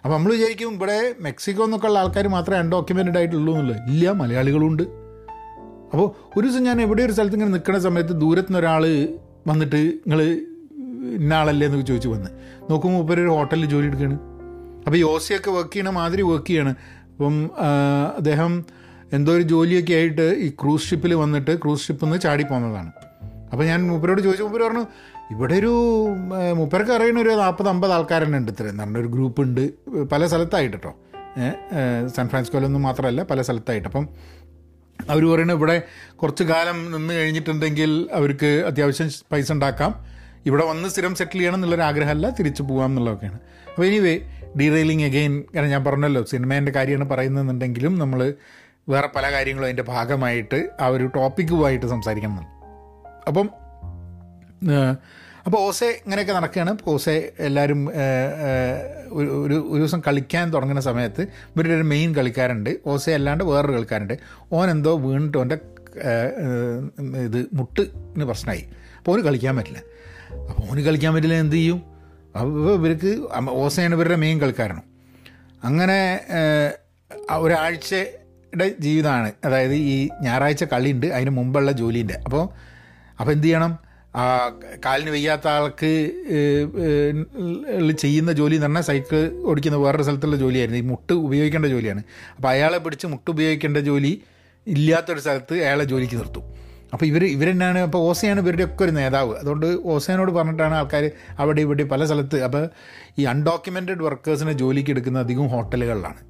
അപ്പോൾ 0.04 0.14
നമ്മൾ 0.16 0.32
വിചാരിക്കും 0.36 0.72
ഇവിടെ 0.76 0.98
മെക്സിക്കോ 1.26 1.62
എന്നൊക്കെ 1.64 1.88
ഉള്ള 1.88 1.98
ആൾക്കാർ 2.02 2.26
മാത്രമേ 2.34 2.58
അൺഡോക്യുമെന്റഡ് 2.64 3.18
ആയിട്ടുള്ളൂ 3.20 3.52
എന്നുള്ളത് 3.52 3.80
ഇല്ല 3.92 4.10
മലയാളികളുണ്ട്. 4.20 4.84
അപ്പോൾ 5.92 6.06
ഒരു 6.36 6.44
ദിവസം 6.46 6.64
ഞാൻ 6.68 6.78
എവിടെ 6.84 7.02
ഒരു 7.06 7.14
സ്ഥലത്ത് 7.16 7.36
ഇങ്ങനെ 7.38 7.52
നിൽക്കുന്ന 7.56 7.78
സമയത്ത് 7.86 8.14
ദൂരത്തുനിന്ന് 8.22 8.60
ഒരാൾ 8.62 8.84
വന്നിട്ട് 9.50 9.80
നിങ്ങൾ 10.06 10.20
ഇന്ന 11.18 11.32
ആളല്ലേ 11.40 11.66
എന്നൊക്കെ 11.66 11.86
ചോദിച്ചു 11.90 12.10
വന്ന്. 12.14 12.30
നോക്കുമ്പോൾ 12.70 12.98
മൂപ്പര് 12.98 13.20
ഒരു 13.24 13.32
ഹോട്ടലിൽ 13.36 13.66
ജോലി 13.74 13.86
എടുക്കുകയാണ് 13.90 14.18
അപ്പോൾ 14.86 14.98
യോസിയൊക്കെ 15.06 15.50
വർക്ക് 15.58 15.74
ചെയ്യണ 15.74 15.90
മാതിരി 16.00 16.22
വർക്ക് 16.32 16.50
അപ്പം 17.18 17.50
അദ്ദേഹം 18.16 18.64
എന്തോ 19.12 19.32
ഒരു 19.32 19.42
ജോലിയൊക്കെ 19.42 19.94
ആയിട്ട് 19.94 20.22
ഈ 20.22 20.48
ക്രൂസ് 20.48 20.90
ഷിപ്പിൽ 20.90 21.14
വന്നിട്ട് 21.14 21.62
ക്രൂസ് 21.62 21.86
ഷിപ്പിൽ 21.86 22.06
നിന്ന് 22.06 22.20
ചാടി 22.20 22.42
പോകുന്നതാണ് 22.42 22.92
അപ്പോൾ 23.52 23.64
ഞാൻ 23.64 23.88
മൂപ്പരോട് 23.88 24.20
ചോദിച്ചു 24.20 24.42
മൂപ്പര് 24.42 24.62
പറഞ്ഞു 24.62 24.86
ഇവിടെ 25.30 25.54
ഒരു 25.54 25.72
മൂപ്പർക്ക് 26.56 26.90
അറിയുന്ന 26.90 27.20
ഒരു 27.20 27.28
നാൽപ്പത് 27.28 27.68
അമ്പത് 27.68 27.92
ആൾക്കാരെന്നെ 27.92 28.38
ഉണ്ട് 28.38 28.52
ഇത്രയും 28.52 28.78
പറഞ്ഞ 28.78 28.98
ഒരു 28.98 29.06
ഗ്രൂപ്പ് 29.06 29.42
ഉണ്ട് 29.42 29.70
പല 30.12 30.26
സ്ഥലത്തായിട്ട് 30.26 30.76
കേട്ടോ 30.76 30.94
സാൻ 32.06 32.28
ഫ്രാൻസിസ്കോയിലൊന്നും 32.28 32.82
മാത്രമല്ല 32.82 33.22
പല 33.22 33.42
സ്ഥലത്തായിട്ട്. 33.42 33.88
അപ്പം 33.88 34.08
അവർ 35.10 35.30
പറയുന്നത് 35.30 35.56
ഇവിടെ 35.56 35.82
കുറച്ച് 36.16 36.44
കാലം 36.44 36.92
നിന്ന് 36.92 37.14
കഴിഞ്ഞിട്ടുണ്ടെങ്കിൽ 37.14 38.08
അവർക്ക് 38.12 38.64
അത്യാവശ്യം 38.66 39.10
പൈസ 39.32 39.52
ഉണ്ടാക്കാം. 39.52 40.06
ഇവിടെ 40.46 40.64
വന്ന് 40.64 40.88
സ്ഥിരം 40.88 41.14
സെറ്റിൽ 41.14 41.38
ചെയ്യണം 41.38 41.54
എന്നുള്ളൊരു 41.54 41.82
ആഗ്രഹമല്ല 41.82 42.30
തിരിച്ചു 42.30 42.62
പോകാം 42.62 42.86
എന്നുള്ളതൊക്കെയാണ്. 42.86 43.38
അപ്പോൾ 43.68 43.86
എനിവേ 43.86 44.20
ഡീറെയിലിംഗ് 44.56 45.04
അഗെയിൻ 45.04 45.44
കാരണം 45.54 45.68
ഞാൻ 45.68 45.84
പറഞ്ഞല്ലോ 45.84 46.24
സിനിമേന്റെ 46.24 46.72
കാര്യമാണ് 46.72 47.10
പറയുന്നതെന്നുണ്ടെങ്കിലും 47.10 47.98
നമ്മൾ 47.98 48.34
വേറെ 48.88 49.08
പല 49.16 49.32
കാര്യങ്ങളും 49.32 49.66
അതിന്റെ 49.66 49.82
ഭാഗമായിട്ട് 49.82 50.68
ആ 50.80 50.86
ഒരു 50.86 51.10
ടോപ്പിക്കുമായിട്ട് 51.16 51.86
സംസാരിക്കണം 51.86 52.46
അപ്പം 53.26 53.50
അപ്പോൾ 55.46 55.58
ഓസെ 55.58 55.86
ഇങ്ങനെയൊക്കെ 55.86 56.32
നടക്കുകയാണ്. 56.32 56.78
ഓസെ 56.86 57.32
എല്ലാവരും 57.38 57.88
ഒരു 59.12 59.46
ഒരു 59.46 59.78
ദിവസം 59.78 60.02
കളിക്കാൻ 60.06 60.52
തുടങ്ങുന്ന 60.52 60.80
സമയത്ത് 60.80 61.22
ഇവരുടെ 61.22 61.74
ഒരു 61.74 61.82
മെയിൻ 61.82 62.14
കളിക്കാരുണ്ട്. 62.14 62.76
ഓസെ 62.86 63.12
അല്ലാണ്ട് 63.12 63.44
വേറൊരു 63.44 63.72
കളിക്കാരുണ്ട്. 63.72 64.18
ഓൻ 64.52 64.70
എന്തോ 64.70 64.98
വീണിട്ട് 64.98 65.38
ഓന്റെ 65.38 65.58
ഇത് 67.18 67.46
മുട്ടിന് 67.52 68.24
പ്രശ്നമായി. 68.24 68.64
അപ്പോൾ 68.98 69.12
ഓന് 69.12 69.20
കളിക്കാൻ 69.20 69.56
പറ്റില്ല. 69.56 69.78
അപ്പോൾ 70.50 70.70
ഓന് 70.70 70.80
കളിക്കാൻ 70.80 71.14
പറ്റില്ല 71.14 71.34
എന്ത് 71.34 71.56
ചെയ്യും? 71.56 71.97
അപ്പോൾ 72.38 72.74
ഇവർക്ക് 72.78 73.10
ഓസയാണ് 73.62 73.94
ഇവരുടെ 73.94 74.16
മെയിൻ 74.24 74.36
കളിക്കാരനും. 74.40 74.86
അങ്ങനെ 75.64 75.98
ഒരാഴ്ചയുടെ 77.44 78.66
ജീവിതമാണ് 78.84 79.30
അതായത് 79.44 79.74
ഈ 79.74 79.96
ഞായറാഴ്ച 80.22 80.64
കളിയുണ്ട് 80.72 81.06
അതിന് 81.06 81.32
മുമ്പുള്ള 81.38 81.72
ജോലിയുണ്ട്. 81.80 82.16
അപ്പോൾ 82.26 82.42
അപ്പോൾ 83.20 83.32
എന്ത് 83.32 83.46
ചെയ്യണം? 83.46 83.72
കാലിന് 84.84 85.10
വയ്യാത്ത 85.10 85.46
ആൾക്ക് 85.48 85.90
ചെയ്യുന്ന 88.02 88.30
ജോലി 88.32 88.54
എന്ന് 88.54 88.66
പറഞ്ഞാൽ 88.66 88.84
സൈക്കിൾ 88.90 89.18
ഓടിക്കുന്ന 89.50 89.78
വേറൊരു 89.84 90.04
സ്ഥലത്തുള്ള 90.06 90.36
ജോലിയായിരുന്നു. 90.36 90.80
ഈ 90.82 90.86
മുട്ട് 90.92 91.14
ഉപയോഗിക്കേണ്ട 91.26 91.66
ജോലിയാണ്. 91.74 92.02
അപ്പോൾ 92.36 92.48
അയാളെ 92.48 92.78
പിടിച്ച് 92.84 93.06
മുട്ട് 93.12 93.28
ഉപയോഗിക്കേണ്ട 93.34 93.78
ജോലി 93.90 94.12
ഇല്ലാത്തൊരു 94.66 95.20
സ്ഥലത്ത് 95.26 95.54
അയാളെ 95.64 95.84
ജോലിക്ക് 95.92 96.16
നിർത്തും. 96.16 96.46
അപ്പോൾ 96.92 97.06
ഇവർ 97.06 97.24
ഇവരെന്നാണ് 97.24 97.78
അപ്പോൾ 97.78 97.98
ഓസയാണ് 97.98 98.40
ഇവരുടെ 98.40 98.64
ഒക്കെ 98.64 98.84
ഒരു 98.84 98.90
നേതാവ്. 98.90 99.34
അതുകൊണ്ട് 99.34 99.66
ഓസയാനോട് 99.84 100.30
പറഞ്ഞിട്ടാണ് 100.30 100.74
ആൾക്കാർ 100.74 101.10
അവിടെ 101.38 101.60
ഇവിടെ 101.60 101.84
പല 101.84 102.04
സ്ഥലത്ത് 102.04 102.42
അപ്പോൾ 102.42 102.68
ഈ 103.18 103.24
അൺഡോക്യുമെന്റഡ് 103.24 104.02
വർക്കേഴ്സിനെ 104.02 104.52
ജോലിക്ക് 104.52 104.90
എടുക്കുന്ന 104.90 105.18
അധികം 105.18 105.46
ഹോട്ടലുകളിലാണ്. 105.46 106.20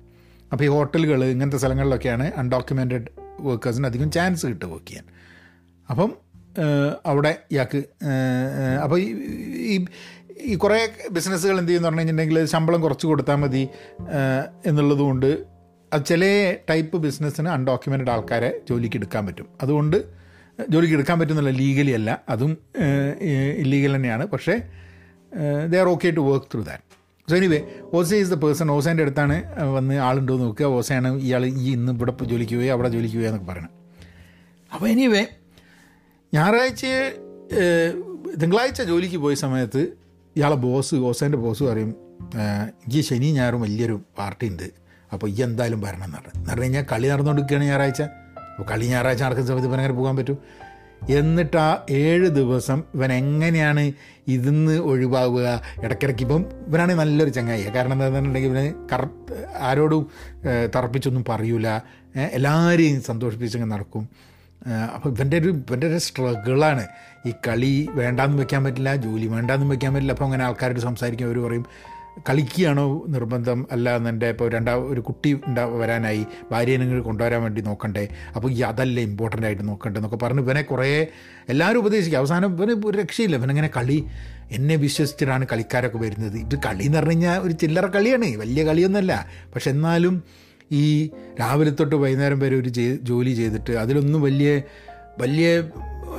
അപ്പോൾ 0.52 0.64
ഈ 0.64 0.68
ഹോട്ടലുകൾ 0.68 1.24
ഇങ്ങനത്തെ 1.24 1.58
സ്ഥലങ്ങളിലൊക്കെയാണ് 1.58 2.32
അൺഡോക്യുമെന്റഡ് 2.36 3.08
വർക്കേഴ്സിന് 3.40 3.86
അധികം 3.86 4.10
ചാൻസ് 4.10 4.46
കിട്ടുക 4.46 4.68
വർക്ക് 4.68 4.86
ചെയ്യാൻ 4.86 5.04
അപ്പം 5.90 6.10
അവിടെ 7.06 7.38
ഇയാൾക്ക് 7.52 7.80
അപ്പോൾ 8.82 9.00
ഈ 9.00 9.86
ഈ 10.40 10.54
കുറേ 10.54 10.78
ബിസിനസ്സുകൾ 11.10 11.56
എന്ത് 11.58 11.68
ചെയ്യുന്നു 11.68 11.88
പറഞ്ഞു 11.88 12.00
കഴിഞ്ഞിട്ടുണ്ടെങ്കിൽ 12.00 12.44
ശമ്പളം 12.44 12.80
കുറച്ച് 12.80 13.06
കൊടുത്താൽ 13.06 13.34
മതി 13.34 13.68
എന്നുള്ളതുകൊണ്ട് 14.66 15.44
ചില 16.06 16.24
ടൈപ്പ് 16.70 16.96
ബിസിനസ്സിന് 16.96 17.48
അൺഡോക്യുമെന്റഡ് 17.48 18.10
ആൾക്കാരെ 18.10 18.60
ജോലിക്ക് 18.68 18.96
എടുക്കാൻ 18.96 19.26
പറ്റും. 19.26 19.46
അതുകൊണ്ട് 19.62 20.17
ജോലിക്ക് 20.72 20.94
എടുക്കാൻ 20.94 21.18
പറ്റുന്നില്ല 21.18 21.50
ലീഗലി 21.50 21.90
അല്ല. 21.90 22.10
അതും 22.28 22.52
ഇല്ലീഗൽ 23.64 23.96
തന്നെയാണ്. 23.96 24.26
പക്ഷേ 24.26 24.54
they 25.72 25.78
are 25.78 25.88
okay 25.94 26.10
to 26.10 26.20
work 26.20 26.46
through 26.54 26.62
that 26.62 26.84
so 27.30 27.36
anyway 27.36 27.60
ഓസ 27.94 28.14
is 28.14 28.30
the 28.30 28.34
person 28.34 28.70
ഓസേന്റെ 28.70 29.02
അടുത്താണ് 29.02 29.36
വന്ന് 29.76 29.94
ആളുണ്ടോ 29.94 30.34
എന്ന് 30.34 30.46
നോക്കുക. 30.46 30.66
ഓസയാണ് 30.66 31.08
ഇയാൾ 31.20 31.46
ഈ 31.46 31.72
ഇന്ന് 31.72 31.92
ഇവിടെ 31.92 32.12
ജോലിക്ക് 32.24 32.56
പോയി 32.56 32.66
അവിടെ 32.66 32.88
ജോലിക്ക് 32.88 33.16
പോയി 33.16 33.26
എന്നൊക്കെ 33.26 33.48
പറയണം 33.52 33.72
അപ്പോൾ 34.74 34.88
എനിവേ 34.88 35.24
ഞായറാഴ്ച 36.34 36.86
തിങ്കളാഴ്ച 38.42 38.82
ജോലിക്ക് 38.82 39.16
പോയ 39.16 39.34
സമയത്ത് 39.34 39.82
ഇയാളെ 40.36 40.56
ബോസ് 40.56 40.94
ഓസേന്റെ 40.94 41.38
ബോസ് 41.38 41.62
പറയും 41.62 41.96
ഈ 42.92 43.00
ശനി 43.00 43.28
ഞായറും 43.32 43.60
വലിയൊരു 43.60 44.00
പാർട്ടി 44.18 44.48
ഉണ്ട്. 44.48 44.70
അപ്പോൾ 45.12 45.30
ഈ 45.30 45.42
എന്തായാലും 45.42 45.80
വരണം 45.80 46.04
എന്ന് 46.04 46.16
പറഞ്ഞു. 46.16 46.32
എന്ന് 46.36 46.50
പറഞ്ഞു 46.50 46.64
കഴിഞ്ഞാൽ 46.64 46.84
കളി 46.92 47.06
നടന്നുകൊണ്ടിരിക്കുകയാണ് 47.08 47.64
ഞായറാഴ്ച. 47.68 48.02
അപ്പോൾ 48.58 48.68
കളി 48.70 48.86
ഞായറാഴ്ച 48.86 49.22
നടക്കുന്ന 49.22 49.48
സമയത്ത് 49.48 49.68
ഇവൻ 49.68 49.78
അങ്ങനെ 49.78 49.94
പോകാൻ 49.94 50.14
പറ്റും. 50.16 50.38
എന്നിട്ട് 51.18 51.56
ആ 51.56 51.68
ഏഴ് 51.90 52.28
ദിവസം 52.38 52.78
ഇവൻ 52.94 53.10
എങ്ങനെയാണ് 53.12 53.92
ഇതിന്ന് 54.28 54.72
ഒഴിവാവുക? 54.90 55.46
ഇടയ്ക്കിടയ്ക്ക് 55.84 56.22
ഇപ്പം 56.22 56.42
ഇവനാണെങ്കിൽ 56.68 57.02
നല്ലൊരു 57.02 57.32
ചങ്ങായി. 57.36 57.64
കാരണം 57.76 57.92
എന്താണെന്നുണ്ടെങ്കിൽ 57.92 58.50
ഇവന് 58.50 58.72
കറ 58.92 59.04
ആരോടും 59.68 60.02
തറപ്പിച്ചൊന്നും 60.76 61.24
പറയൂല. 61.28 61.68
എല്ലാവരെയും 62.38 62.98
സന്തോഷിപ്പിച്ചങ്ങ് 63.10 63.68
നടക്കും. 63.74 64.08
അപ്പോൾ 64.94 65.08
ഇവന്റെ 65.14 65.38
ഒരു 65.38 65.48
ഇവന്റെ 65.48 65.86
ഒരു 65.86 65.98
സ്ട്രഗിളാണ്. 66.06 66.86
ഈ 67.28 67.32
കളി 67.46 67.88
വേണ്ടാന്ന് 68.00 68.38
വെക്കാൻ 68.42 68.64
പറ്റില്ല 68.64 68.96
ജോലി 68.96 69.26
വേണ്ടാന്ന് 69.36 69.68
വെക്കാൻ 69.74 69.92
പറ്റില്ല. 69.94 70.12
അപ്പോൾ 70.12 70.24
അങ്ങനെ 70.24 70.44
ആൾക്കാരോട് 70.44 70.82
സംസാരിക്കും 70.88 71.26
അവർ 71.26 71.38
പറയും. 71.46 71.66
കളിക്കുകയാണോ 72.28 73.04
നിർബന്ധം? 73.08 73.66
അല്ല 73.72 73.96
എന്നെ 73.96 74.28
ഇപ്പോൾ 74.28 74.50
രണ്ടാ 74.50 74.74
ഒരു 74.74 75.00
കുട്ടി 75.00 75.40
ഉണ്ടാ 75.46 75.64
വരാനായി 75.64 76.26
ഭാര്യയെ 76.52 76.76
നിങ്ങൾ 76.76 77.00
കൊണ്ടുവരാൻ 77.02 77.42
വേണ്ടി 77.42 77.60
നോക്കണ്ടേ? 77.60 78.08
അപ്പോൾ 78.36 78.52
ഈ 78.52 78.60
അതല്ലേ 78.60 79.02
ഇമ്പോർട്ടന്റ് 79.02 79.46
ആയിട്ട് 79.46 79.68
നോക്കണ്ടേ 79.68 79.98
എന്നൊക്കെ 79.98 80.24
പറഞ്ഞ് 80.24 80.40
ഇവനെ 80.40 80.62
കുറേ 80.62 81.06
എല്ലാവരും 81.48 81.78
ഉപദേശിക്കും. 81.78 82.18
അവസാനം 82.18 82.56
ഇവന് 82.56 82.86
ഒരു 82.86 82.98
രക്ഷയില്ല. 82.98 83.36
ഇവനങ്ങനെ 83.36 83.70
കളി? 83.76 84.04
എന്നെ 84.50 84.76
വിശ്വസിച്ചിട്ടാണ് 84.76 85.46
കളിക്കാരൊക്കെ 85.52 85.98
വരുന്നത്. 85.98 86.36
ഇത് 86.36 86.58
കളി 86.66 86.84
എന്ന് 86.84 86.98
പറഞ്ഞു 86.98 87.10
കഴിഞ്ഞാൽ 87.10 87.38
ഒരു 87.40 87.52
ചില്ലറ 87.52 87.86
കളിയാണ്. 87.86 88.24
വലിയ 88.24 88.64
കളിയൊന്നുമല്ല. 88.64 89.26
പക്ഷെ 89.54 89.70
എന്നാലും 89.70 90.22
ഈ 90.72 91.10
രാവിലെ 91.40 91.70
തൊട്ട് 91.70 91.96
വൈകുന്നേരം 91.96 92.38
വരെ 92.38 92.56
ഒരു 92.56 92.68
ജോലി 93.02 93.30
ചെയ്തിട്ട് 93.30 93.72
അതിലൊന്നും 93.72 94.22
വലിയ 94.22 94.62
വലിയ 95.20 95.62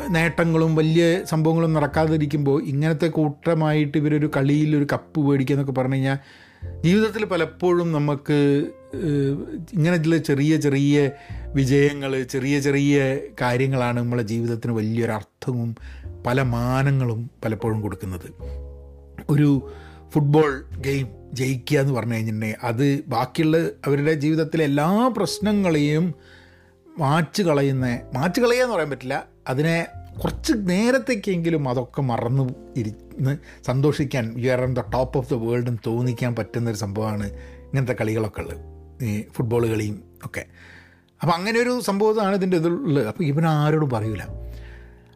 നേട്ടങ്ങളും 0.10 0.76
വലിയ 0.76 1.24
സംഭവങ്ങളും 1.24 1.74
നടക്കാതിരിക്കുമ്പോൾ 1.74 2.64
ഇങ്ങനത്തെ 2.64 3.08
കൂട്ടമായിട്ട് 3.08 3.98
ഇവരൊരു 3.98 4.32
കളിയിൽ 4.38 4.76
ഒരു 4.76 4.88
കപ്പ് 4.94 5.20
മേടിക്കുക 5.20 5.56
എന്നൊക്കെ 5.56 5.72
പറഞ്ഞു 5.72 5.96
കഴിഞ്ഞാൽ 5.96 6.18
ജീവിതത്തിൽ 6.84 7.26
പലപ്പോഴും 7.26 7.92
നമുക്ക് 7.92 8.66
ഇങ്ങനെയുള്ള 9.74 10.18
ചെറിയ 10.18 10.58
ചെറിയ 10.58 11.10
വിജയങ്ങൾ 11.56 12.24
ചെറിയ 12.24 12.60
ചെറിയ 12.60 13.18
കാര്യങ്ങളാണ് 13.42 14.00
നമ്മളെ 14.00 14.24
ജീവിതത്തിന് 14.24 14.72
വലിയൊരർത്ഥവും 14.72 15.76
പല 16.28 16.42
മാനങ്ങളും 16.42 17.32
പലപ്പോഴും 17.46 17.82
കൊടുക്കുന്നത്. 17.82 18.32
ഒരു 19.30 19.72
ഫുട്ബോൾ 20.14 20.64
ഗെയിം 20.78 21.08
ജയിക്കുക 21.34 21.80
എന്ന് 21.80 21.94
പറഞ്ഞു 21.94 22.14
കഴിഞ്ഞിട്ടുണ്ടെങ്കിൽ 22.14 22.56
അത് 22.64 23.00
ബാക്കിയുള്ള 23.08 23.68
അവരുടെ 23.88 24.14
ജീവിതത്തിലെ 24.14 24.64
എല്ലാ 24.64 25.14
പ്രശ്നങ്ങളെയും 25.18 26.14
മാച്ച് 27.00 27.44
കളയുന്ന 27.44 28.00
മാച്ച് 28.16 28.42
കളയുക 28.42 28.64
എന്ന് 28.64 28.76
പറയാൻ 28.76 28.90
പറ്റില്ല 28.90 29.29
അതിനെ 29.48 29.88
കുറച്ച് 30.22 30.54
നേരത്തേക്കെങ്കിലും 30.58 31.70
അതൊക്കെ 31.70 32.02
മറന്നു 32.02 32.56
ഇരുന്ന് 32.78 33.38
സന്തോഷിക്കാൻ 33.66 34.40
you 34.40 34.52
are 34.52 34.62
on 34.62 34.74
the 34.74 34.80
top 34.80 35.18
of 35.18 35.30
the 35.30 35.34
world 35.34 35.68
എന്ന് 35.68 35.80
തോന്നിക്കാൻ 35.88 36.36
പറ്റുന്നൊരു 36.36 36.78
സംഭവമാണ് 36.78 37.32
ഇങ്ങനത്തെ 37.38 37.94
കളികളൊക്കെ 37.94 38.42
ഉള്ളത്. 38.42 38.60
ഈ 39.04 39.24
ഫുട്ബോൾ 39.34 39.68
കളിയും 39.68 40.04
ഒക്കെ. 40.26 40.46
അപ്പോൾ 41.22 41.34
അങ്ങനെ 41.34 41.60
ഒരു 41.60 41.80
സംഭവമാണ് 41.80 42.36
ഇതിന്റെ 42.36 42.58
ഇതിലുള്ളത് 42.58 43.08
അപ്പോൾ 43.08 43.24
ഇവൻ 43.24 43.46
ആരോടും 43.46 43.90
പറയൂല. 43.90 44.24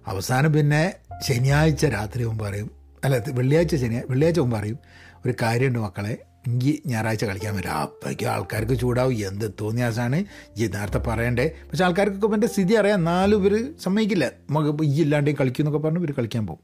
അവസാനം 0.07 0.53
പിന്നെ 0.53 0.93
ശനിയാഴ്ച 1.21 1.85
രാത്രി 1.85 2.23
മുമ്പ് 2.23 2.43
പറയും 2.43 2.71
അല്ല 3.03 3.23
വെള്ളിയാഴ്ച 3.29 3.75
ശനിയാഴ്ച 3.75 4.09
വെള്ളിയാഴ്ച 4.09 4.39
മുമ്പ് 4.39 4.57
പറയും 4.57 4.79
ഒരു 5.25 5.33
കാര്യമുണ്ട് 5.41 5.79
മക്കളെ 5.79 6.17
എങ്കിൽ 6.47 6.79
ഞായറാഴ്ച 6.85 7.25
കളിക്കാൻ 7.25 7.55
വരാം. 7.55 7.81
അപ്പോഴേക്കും 7.81 8.27
ആൾക്കാർക്ക് 8.27 8.79
ചൂടാവും. 8.79 9.27
എന്ത് 9.27 9.51
തോന്നിയാസാണ് 9.61 10.25
നേരത്തെ 10.59 10.97
പറയണ്ടേ. 10.97 11.51
പക്ഷെ 11.71 11.83
ആൾക്കാർക്കൊക്കെ 11.83 12.35
എന്റെ 12.35 12.47
സ്ഥിതി 12.47 12.73
അറിയാം. 12.73 12.97
എന്നാലും 12.97 13.45
ഇവർ 13.45 13.73
സമ്മതിക്കില്ല. 13.83 14.25
നമുക്ക് 14.25 14.83
ഈ 14.83 15.01
ഇല്ലാണ്ടേ 15.01 15.35
കളിക്കും 15.41 15.63
എന്നൊക്കെ 15.63 15.87
പറഞ്ഞ് 15.87 15.99
ഇവർ 15.99 16.13
കളിക്കാൻ 16.17 16.47
പോകും. 16.47 16.63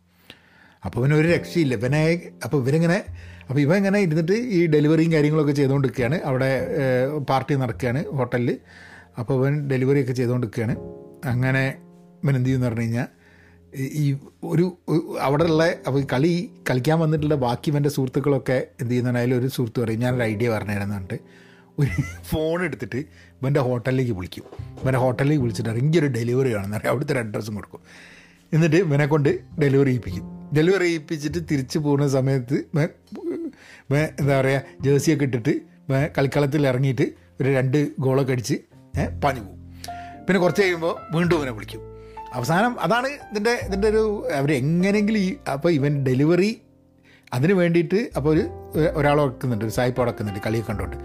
അപ്പോൾ 0.85 0.99
ഇവന് 0.99 1.13
ഒരു 1.13 1.27
രക്ഷയില്ല. 1.27 1.75
ഇവനെ 1.75 2.21
അപ്പോൾ 2.43 2.57
ഇവരിങ്ങനെ 2.57 3.03
അപ്പോൾ 3.49 3.59
ഇവൻ 3.59 3.77
ഇങ്ങനെ 3.77 3.99
ഇരുന്നിട്ട് 3.99 4.31
ഈ 4.31 4.67
ഡെലിവറിയും 4.67 5.11
കാര്യങ്ങളൊക്കെ 5.11 5.51
ചെയ്തുകൊണ്ടിരിക്കുകയാണ് 5.51 6.21
അവിടെ 6.21 6.67
പാർട്ടി 7.29 7.55
നടക്കുകയാണ് 7.55 8.05
ഹോട്ടലിൽ 8.05 8.57
അപ്പോൾ 9.19 9.33
ഇവൻ 9.33 9.67
ഡെലിവറിയൊക്കെ 9.67 10.13
ചെയ്തുകൊണ്ടിരിക്കുകയാണ് 10.13 10.75
അങ്ങനെ 11.27 11.81
ഇവൻ 12.23 12.35
എന്ത് 12.35 12.47
ചെയ്യുമെന്ന് 12.47 12.67
പറഞ്ഞു 12.67 12.81
കഴിഞ്ഞാൽ 12.81 13.18
ഈ 13.75 14.17
ഒരു 14.43 14.77
അവിടെ 15.19 15.43
ഉള്ള 15.43 15.63
അപ്പോൾ 15.87 16.03
കളി 16.13 16.51
കളിക്കാൻ 16.69 16.99
വന്നിട്ടുള്ള 16.99 17.35
ബാക്കി 17.35 17.71
എന്റെ 17.71 17.89
സുഹൃത്തുക്കളൊക്കെ 17.89 18.67
എന്ത് 18.79 18.91
ചെയ്യുന്നതിനായാലും 18.91 19.37
ഒരു 19.39 19.47
സുഹൃത്ത് 19.47 19.79
പറയും 19.81 19.99
ഞാനൊരു 19.99 20.23
ഐഡിയ 20.23 20.49
പറഞ്ഞുതരാമെന്നുണ്ട് 20.49 21.19
ഒരു 21.79 21.89
ഫോൺ 22.23 22.63
എടുത്തിട്ട് 22.63 22.97
ഇവന്റെ 23.41 23.59
ഹോട്ടലിലേക്ക് 23.59 24.11
വിളിക്കും. 24.11 24.45
ഇവന്റെ 24.81 24.99
ഹോട്ടലിലേക്ക് 24.99 25.43
വിളിച്ചിട്ട് 25.43 25.69
ഇങ്ങനെ 25.69 26.05
ഒരു 26.05 26.13
ഡെലിവറി 26.13 26.53
ആണെന്ന് 26.53 26.77
അറിയാം 26.77 26.91
അവിടുത്തെ 26.91 27.13
ഒരു 27.13 27.19
അഡ്രസ്സും 27.19 27.55
കൊടുക്കും. 27.55 27.81
എന്നിട്ട് 28.53 28.75
ഇവനെ 28.75 29.05
കൊണ്ട് 29.05 29.29
ഡെലിവറി 29.61 29.89
ചെയ്യിപ്പിക്കും 29.89 30.25
ഡെലിവറി 30.55 30.83
ചെയ്യിപ്പിച്ചിട്ട് 30.83 31.39
തിരിച്ചു 31.51 31.79
പോകുന്ന 31.79 32.07
സമയത്ത് 32.07 32.57
എന്താ 34.19 34.39
പറയുക 34.41 34.61
ജേഴ്സിയൊക്കെ 34.81 35.25
ഇട്ടിട്ട് 35.25 35.61
കളിക്കളത്തിൽ 36.17 36.67
ഇറങ്ങിയിട്ട് 36.67 37.07
ഒരു 37.41 37.49
രണ്ട് 37.49 37.87
ഗോളൊക്കെ 37.99 38.31
അടിച്ച് 38.31 38.57
പാഞ്ഞു 39.23 39.41
പോകും. 39.41 39.59
പിന്നെ 40.25 40.39
കുറച്ച് 40.41 40.61
കഴിയുമ്പോൾ 40.61 40.95
വീണ്ടും 41.15 41.37
ഇവനെ 41.37 41.51
വിളിക്കും. 41.51 41.81
അവസാനം 42.35 42.73
അതാണ് 42.85 43.09
ഇതിന്റെ 43.31 43.53
ഇതിന്റെ 43.67 43.87
ഒരു 43.93 44.03
അവർ 44.39 44.51
എങ്ങനെയെങ്കിലും 44.61 45.21
ഈ 45.27 45.29
അപ്പോൾ 45.53 45.71
ഇവൻ 45.77 45.93
ഡെലിവറി 46.07 46.51
അതിന് 47.35 47.53
വേണ്ടിയിട്ട് 47.53 47.99
അപ്പോൾ 48.17 48.29
ഒരു 48.33 48.43
ഒരാൾ 48.99 49.17
ഉടക്കുന്നുണ്ട് 49.23 49.65
ഒരു 49.65 49.73
സായിപ്പ് 49.77 50.01
ഉടക്കുന്നുണ്ട് 50.03 50.39
കളിയൊക്കെ 50.45 50.71
കണ്ടോട്ട് 50.71 50.97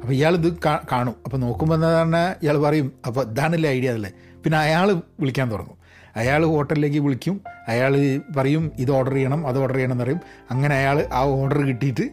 അപ്പോൾ 0.00 0.14
ഇയാൾ 0.18 0.34
ഇത് 0.38 0.48
കാണും. 0.92 1.14
അപ്പോൾ 1.26 1.38
നോക്കുമ്പോൾ 1.44 1.76
എന്ന് 1.76 1.86
പറഞ്ഞാൽ 1.86 2.28
ഇയാൾ 2.44 2.56
പറയും 2.66 2.88
അപ്പോൾ 3.06 3.22
ഇതാണല്ലേ 3.30 3.68
ഐഡിയ 3.76 3.90
അതല്ലേ. 3.92 4.10
പിന്നെ 4.44 4.58
അയാൾ 4.58 4.88
വിളിക്കാൻ 5.22 5.46
തുടങ്ങും. 5.52 5.76
അയാൾ 6.20 6.42
ഹോട്ടലിലേക്ക് 6.52 7.00
വിളിക്കും. 7.06 7.36
അയാൾ 7.72 7.92
പറയും 8.36 8.64
ഇത് 8.82 8.90
ഓർഡർ 8.98 9.14
ചെയ്യണം 9.18 9.42
അത് 9.48 9.58
ഓർഡർ 9.64 9.76
ചെയ്യണം 9.78 9.94
എന്ന് 9.96 10.04
പറയും. 10.04 10.20
അങ്ങനെ 10.52 10.74
അയാൾ 10.80 10.98
ആ 11.18 11.20
ഓർഡർ 11.40 11.60
കിട്ടിയിട്ട് 11.70 12.06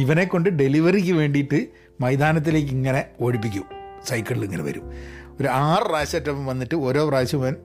ഇവനെ 0.00 0.24
കൊണ്ട് 0.24 0.48
ഡെലിവറിക്ക് 0.60 1.12
വേണ്ടിയിട്ട് 1.20 1.60
മൈതാനത്തിലേക്ക് 2.04 2.72
ഇങ്ങനെ 2.78 3.02
ഓടിപ്പിക്കും. 3.20 3.66
സൈക്കിളിൽ 4.08 4.44
ഇങ്ങനെ 4.44 4.62
വരും. 4.62 4.92
ഒരു 5.40 5.48
ആറ് 5.48 5.82
പ്രാവശ്യമായിട്ട് 5.82 6.30
വന്നിട്ട് 6.30 6.74
ഓരോ 6.74 7.08
പ്രാവശ്യം 7.08 7.56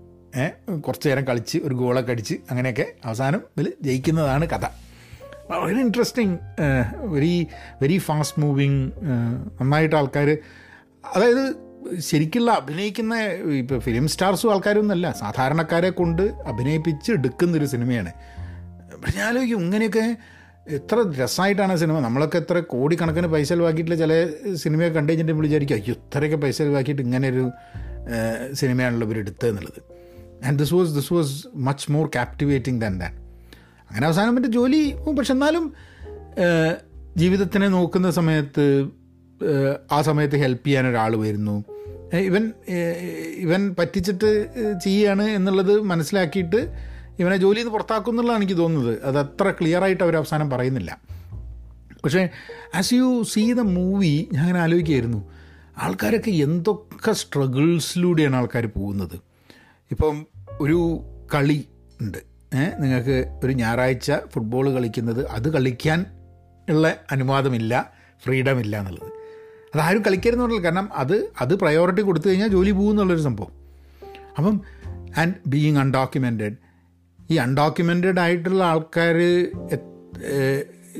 കുറച്ച് 0.82 1.10
നേരം 1.10 1.28
കളിച്ച് 1.28 1.58
ഒരു 1.58 1.76
ഗോളൊക്കെ 1.76 2.12
അടിച്ച് 2.12 2.34
അങ്ങനെയൊക്കെ 2.50 2.86
അവസാനം 3.06 3.42
ഇതിൽ 3.58 3.74
ജയിക്കുന്നതാണ് 3.82 4.48
കഥ. 4.50 4.66
വളരെ 5.50 5.80
interesting 5.80 6.40
very 7.04 7.48
very 7.82 7.98
fast 7.98 8.42
moving 8.42 8.92
നന്നായിട്ട് 9.62 9.96
ആൾക്കാർ 9.96 10.38
അതായത് 11.16 11.46
ശരിക്കുള്ള 12.00 12.52
അഭിനയിക്കുന്ന 12.52 13.16
ഇപ്പോൾ 13.60 13.80
ഫിലിം 13.80 14.08
സ്റ്റാർസും 14.08 14.52
ആൾക്കാരൊന്നുമല്ല 14.52 15.12
സാധാരണക്കാരെ 15.12 15.90
കൊണ്ട് 15.90 16.22
അഭിനയിപ്പിച്ച് 16.22 17.12
എടുക്കുന്നൊരു 17.12 17.66
സിനിമയാണ്. 17.66 18.12
ഞാൻ 19.16 19.28
ആലോചിക്കും 19.28 19.60
ഇങ്ങനെയൊക്കെ 19.60 20.18
എത്ര 20.74 21.22
രസമായിട്ടാണ് 21.24 21.78
സിനിമ. 21.78 22.00
നമ്മളൊക്കെ 22.00 22.38
എത്ര 22.38 22.60
കോടിക്കണക്കിന് 22.60 23.28
പൈസ 23.28 23.50
ചിലവാക്കിയിട്ടുള്ള 23.50 23.98
ചില 24.00 24.14
സിനിമയൊക്കെ 24.56 24.98
കണ്ടു 24.98 25.12
കഴിഞ്ഞിട്ട് 25.12 25.32
നമ്മൾ 25.32 25.46
വിചാരിക്കും 25.46 25.76
അയ്യോ 25.76 25.96
ഇത്രയൊക്കെ 25.96 26.38
പൈസ 26.38 26.58
ചിലവാക്കിയിട്ട് 26.58 27.02
ഇങ്ങനെ 27.02 27.30
ഒരു 27.30 27.52
സിനിമയാണല്ലോ 28.54 29.08
ഇവർ 29.08 29.18
എടുത്തത് 29.18 29.50
എന്നുള്ളത്. 29.50 29.80
And 30.46 30.60
this 30.60 30.74
was 30.74 30.96
this 30.96 31.14
was 31.14 31.48
much 31.56 31.92
more 31.92 32.08
captivating 32.08 32.82
than 32.82 33.00
than 33.00 33.14
അങ്ങനെ 33.90 34.06
അവസാനം 34.06 34.36
മറ്റേ 34.36 34.50
ജോലി 34.50 34.96
പക്ഷെ 35.18 35.34
എന്നാലും 35.34 35.74
ജീവിതത്തിനെ 37.18 37.68
നോക്കുന്ന 37.68 38.12
സമയത്ത് 38.12 38.90
ആ 39.92 40.02
സമയത്ത് 40.02 40.36
ഹെൽപ്പ് 40.36 40.68
ചെയ്യാൻ 40.68 40.88
ഒരാൾ 40.88 41.16
വരുന്നു. 41.16 41.64
ഇവൻ 42.14 42.54
ഇവൻ 43.38 43.76
പറ്റിച്ചിട്ട് 43.80 44.46
ചെയ്യാണ് 44.84 45.24
എന്നുള്ളത് 45.24 45.82
മനസ്സിലാക്കിയിട്ട് 45.82 46.95
ഇവനെ 47.20 47.38
ജോലിയിൽ 47.38 47.64
നിന്ന് 47.64 47.74
പുറത്താക്കും 47.74 48.12
എന്നുള്ളതാണ് 48.12 48.44
എനിക്ക് 48.44 48.58
തോന്നുന്നത്. 48.58 49.04
അത് 49.04 49.20
അത്ര 49.20 49.52
ക്ലിയറായിട്ട് 49.52 50.04
അവർ 50.04 50.18
അവസാനം 50.18 50.50
പറയുന്നില്ല. 50.50 51.00
പക്ഷേ 52.04 52.30
as 52.76 52.94
you 52.94 53.24
see 53.24 53.54
the 53.54 53.60
movie 53.60 54.30
ഞാൻ 54.34 54.42
അങ്ങനെ 54.42 54.60
ആലോചിക്കുകയായിരുന്നു. 54.60 55.32
ആൾക്കാരൊക്കെ 55.78 56.32
എന്തൊക്കെ 56.32 57.12
സ്ട്രഗിൾസിലൂടെയാണ് 57.12 58.36
ആൾക്കാർ 58.36 58.66
പോകുന്നത്. 58.66 59.20
ഇപ്പം 59.92 60.26
ഒരു 60.62 61.00
കളി 61.36 61.68
ഉണ്ട്. 62.02 62.18
നിങ്ങൾക്ക് 62.80 63.40
ഒരു 63.44 63.52
ഞായറാഴ്ച 63.52 64.12
ഫുട്ബോൾ 64.12 64.74
കളിക്കുന്നത് 64.74 65.30
അത് 65.30 65.54
കളിക്കാൻ 65.54 66.06
ഉള്ള 66.70 66.96
അനുവാദമില്ല 67.12 67.94
ഫ്രീഡം 68.24 68.60
ഇല്ല 68.60 68.80
എന്നുള്ളത് 68.80 69.12
അതാരും 69.76 70.02
കളിക്കരുതെന്നുള്ളത് 70.02 70.62
കാരണം 70.62 70.90
അത് 70.94 71.30
അത് 71.42 71.56
പ്രയോറിറ്റി 71.56 72.02
കൊടുത്തു 72.02 72.28
കഴിഞ്ഞാൽ 72.28 72.48
ജോലി 72.48 72.72
പോകും 72.72 72.92
എന്നുള്ളൊരു 72.92 73.22
സംഭവം. 73.22 73.52
അപ്പം 74.38 74.62
ആൻഡ് 75.18 75.34
ബീയിങ് 75.48 75.78
അൺഡോക്യുമെന്റഡ് 75.78 76.65
ഈ 77.32 77.36
അൺഡോക്യുമെന്റഡ് 77.36 78.20
ആയിട്ടുള്ള 78.20 78.64
ആൾക്കാർ 78.64 79.18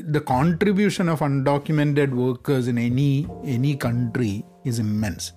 the 0.06 0.18
contribution 0.18 1.10
of 1.10 1.24
undocumented 1.24 2.14
workers 2.14 2.68
in 2.68 2.80
any 2.80 3.26
any 3.44 3.78
country 3.84 4.44
is 4.66 4.80
immense 4.80 5.28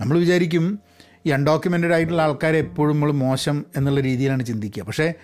നമ്മൾ 0.00 0.18
വിചാരിക്കും 0.18 0.78
ഈ 1.26 1.30
അൺഡോക്യുമെന്റഡ് 1.30 1.92
ആയിട്ടുള്ള 1.92 2.22
ആൾക്കാരെ 2.22 2.58
എപ്പോഴും 2.58 2.92
നമ്മൾ 2.94 3.12
മോശം 3.12 3.66
എന്നുള്ള 3.76 4.00
രീതിയിലാണ് 4.00 4.42
ചിന്തിക്കുക. 4.46 4.82
പക്ഷേ 4.82 5.14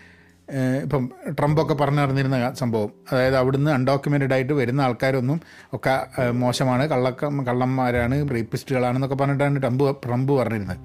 ഇപ്പം 0.82 1.10
ട്രംപൊക്കെ 1.28 1.74
പറഞ്ഞു 1.74 2.00
നടന്നിരുന്ന 2.00 2.54
സംഭവം. 2.54 2.90
അതായത് 3.12 3.36
അവിടുന്ന് 3.36 3.70
അൺഡോക്യുമെന്റഡ് 3.70 4.32
ആയിട്ട് 4.32 4.52
വരുന്ന 4.52 4.80
ആൾക്കാരൊന്നും 4.80 5.40
ഒക്കെ 5.72 5.94
മോശമാണ്. 6.30 6.86
കള്ളക്ക 6.86 7.24
കള്ളന്മാരാണ് 7.24 8.30
റേപ്പിസ്റ്റുകളാണെന്നൊക്കെ 8.30 9.16
പറഞ്ഞിട്ടാണ് 9.16 9.62
ട്രംപ് 9.62 9.96
ട്രംപ് 10.06 10.32
പറഞ്ഞിരുന്നത്. 10.32 10.76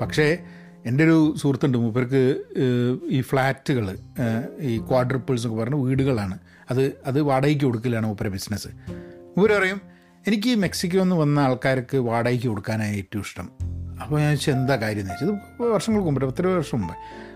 പക്ഷേ 0.00 0.38
എന്റെ 0.86 1.04
ഒരു 1.04 1.34
സുഹൃത്തുണ്ട് 1.38 1.78
മൂപ്പർക്ക് 1.78 2.20
ഈ 3.10 3.20
ഫ്ലാറ്റുകൾ 3.20 3.86
ഈ 4.60 4.78
ക്വാഡ്രിപ്പിൾസ് 4.88 5.46
എന്നൊക്കെ 5.46 5.62
പറഞ്ഞ 5.62 5.78
വീടുകളാണ്. 5.82 6.36
അത് 6.70 6.82
അത് 7.06 7.22
വാടകയ്ക്ക് 7.22 7.64
കൊടുക്കലാണ് 7.64 8.06
മൂപ്പര 8.06 8.28
ബിസിനസ് 8.28 8.70
മൂപ്പര് 9.36 9.58
പറയും 9.58 9.80
എനിക്ക് 10.24 10.54
മെക്സിക്കോ 10.56 10.98
നിന്ന് 10.98 11.16
വന്ന 11.16 11.40
ആൾക്കാർക്ക് 11.40 11.96
വാടകയ്ക്ക് 12.08 12.48
കൊടുക്കാനാണ് 12.48 12.96
ഏറ്റവും 12.96 13.20
ഇഷ്ടം. 13.20 13.48
അപ്പോൾ 14.02 14.20
ഞാൻ 14.20 14.30
വെച്ചാൽ 14.30 14.52
എന്താ 14.52 14.76
കാര്യം? 14.76 15.00
എന്ന് 15.00 15.14
വെച്ചത് 15.14 15.32
വർഷങ്ങൾക്ക് 15.74 16.08
മുമ്പ് 16.08 16.26
എത്ര 16.26 16.46
വർഷം 16.56 16.78
മുമ്പ്. 16.80 16.94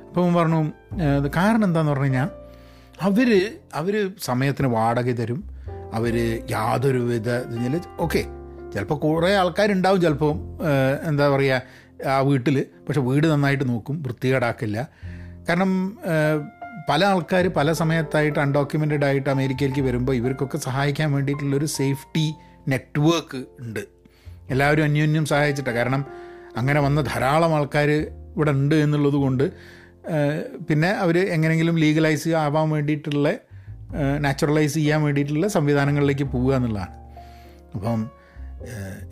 അപ്പോൾ 0.09 0.21
മുമ്പ് 0.21 0.41
പറഞ്ഞു 0.41 0.61
"ഏഹ്, 1.03 1.31
കാരണം 1.37 1.65
എന്താണെന്ന് 1.65 1.93
പറഞ്ഞു 1.93 2.05
കഴിഞ്ഞാൽ 2.05 2.29
അവർ 3.01 3.29
അവർ 3.75 3.95
സമയത്തിന് 4.23 4.69
വാടക 4.69 5.11
തരും. 5.13 5.41
അവർ 5.93 6.15
യാതൊരു 6.51 6.99
വിധ 7.11 7.29
ഓക്കെ 8.01 8.23
ചിലപ്പോൾ 8.75 8.99
കുറേ 8.99 9.35
ആൾക്കാരുണ്ടാവും 9.35 10.01
ചിലപ്പോൾ 10.01 10.33
എന്താ 11.09 11.29
പറയുക 11.29 11.63
ആ 12.07 12.21
വീട്ടിൽ 12.21 12.67
പക്ഷെ 12.89 13.01
വീട് 13.01 13.27
നന്നായിട്ട് 13.27 13.69
നോക്കും 13.69 14.03
വൃത്തികേടാക്കില്ല. 14.03 14.89
കാരണം 15.49 15.71
പല 16.89 17.05
ആൾക്കാർ 17.05 17.49
പല 17.49 17.73
സമയത്തായിട്ട് 17.73 18.39
അൺഡോക്യുമെന്റഡ് 18.39 19.05
ആയിട്ട് 19.05 19.31
അമേരിക്കയിലേക്ക് 19.31 19.81
വരുമ്പോൾ 19.81 20.13
ഇവർക്കൊക്കെ 20.13 20.59
സഹായിക്കാൻ 20.59 21.13
വേണ്ടിയിട്ടുള്ളൊരു 21.13 21.65
സേഫ്റ്റി 21.65 22.35
നെറ്റ്വർക്ക് 22.69 23.45
ഉണ്ട്. 23.61 23.81
എല്ലാവരും 24.51 24.85
അന്യോന്യം 24.85 25.27
സഹായിച്ചിട്ടാണ് 25.27 25.77
കാരണം 25.77 26.05
അങ്ങനെ 26.57 26.81
വന്ന 26.81 27.01
ധാരാളം 27.01 27.55
ആൾക്കാർ 27.55 27.91
ഇവിടെ 27.91 28.51
ഉണ്ട് 28.51 28.75
എന്നുള്ളത് 28.75 29.15
കൊണ്ട് 29.15 29.53
പിന്നെ 30.69 30.89
അവർ 30.89 31.19
എങ്ങനെയെങ്കിലും 31.19 31.77
ലീഗലൈസ് 31.77 32.29
ആവാൻ 32.29 32.71
വേണ്ടിയിട്ടുള്ള 32.71 33.39
നാച്ചുറലൈസ് 34.19 34.75
ചെയ്യാൻ 34.75 35.03
വേണ്ടിയിട്ടുള്ള 35.03 35.47
സംവിധാനങ്ങളിലേക്ക് 35.49 36.25
പോവുക 36.25 36.55
എന്നുള്ളതാണ്. 36.55 36.95
അപ്പം 37.75 38.11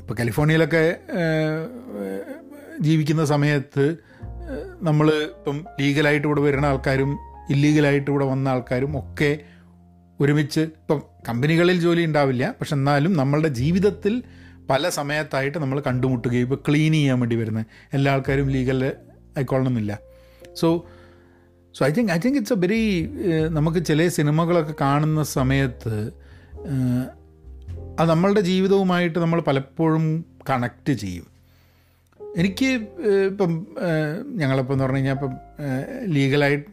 ഇപ്പോൾ 0.00 0.14
കാലിഫോർണിയയിലൊക്കെ 0.14 0.84
ജീവിക്കുന്ന 2.80 3.24
സമയത്ത് 3.24 3.96
നമ്മൾ 4.82 5.12
ഇപ്പം 5.12 5.64
ലീഗലായിട്ട് 5.80 6.26
ഇവിടെ 6.26 6.40
വരുന്ന 6.40 6.66
ആൾക്കാരും 6.66 7.18
ഇല്ലീഗലായിട്ട് 7.50 8.10
ഇവിടെ 8.10 8.24
വന്ന 8.24 8.48
ആൾക്കാരും 8.48 8.98
ഒക്കെ 8.98 9.38
ഒരുമിച്ച് 10.20 10.60
ഇപ്പം 10.60 11.02
കമ്പനികളിൽ 11.28 11.80
ജോലി 11.80 12.04
ഉണ്ടാവില്ല. 12.04 12.54
പക്ഷെ 12.60 12.74
എന്നാലും 12.74 13.12
നമ്മളുടെ 13.12 13.48
ജീവിതത്തിൽ 13.48 14.22
പല 14.70 14.88
സമയത്തായിട്ട് 14.88 15.58
നമ്മൾ 15.58 15.80
കണ്ടുമുട്ടുകയും 15.80 16.40
ഇപ്പോൾ 16.40 16.60
ക്ലീൻ 16.68 16.92
ചെയ്യാൻ 16.92 17.20
വേണ്ടി 17.20 17.36
വരുന്നത് 17.36 17.66
എല്ലാ 17.92 18.12
ആൾക്കാരും 18.12 18.48
legal 18.48 18.84
ആയിക്കൊള്ളണമെന്നില്ല 18.84 19.98
so 20.54 20.86
so 21.74 21.86
I 21.86 21.90
think 21.90 22.12
I 22.12 22.18
think 22.18 22.38
it's 22.38 22.52
a 22.52 22.56
very 22.56 23.10
നമുക്ക് 23.48 23.84
ചില 23.84 24.08
സിനിമകളൊക്കെ 24.08 24.74
കാണുന്ന 24.80 25.22
സമയത്ത് 25.22 26.12
അത് 27.98 28.10
നമ്മളുടെ 28.10 28.40
ജീവിതവുമായിട്ട് 28.40 29.18
നമ്മൾ 29.18 29.40
പലപ്പോഴും 29.40 30.24
കണക്റ്റ് 30.50 30.92
ചെയ്യും. 30.92 31.37
എനിക്ക് 32.36 32.66
ഇപ്പം 33.26 33.66
ഞങ്ങളിപ്പോൾ 34.36 34.72
എന്ന് 34.72 34.84
പറഞ്ഞു 34.84 34.96
കഴിഞ്ഞാൽ 34.96 35.14
ഇപ്പം 35.14 35.32
ലീഗലായിട്ട് 36.04 36.64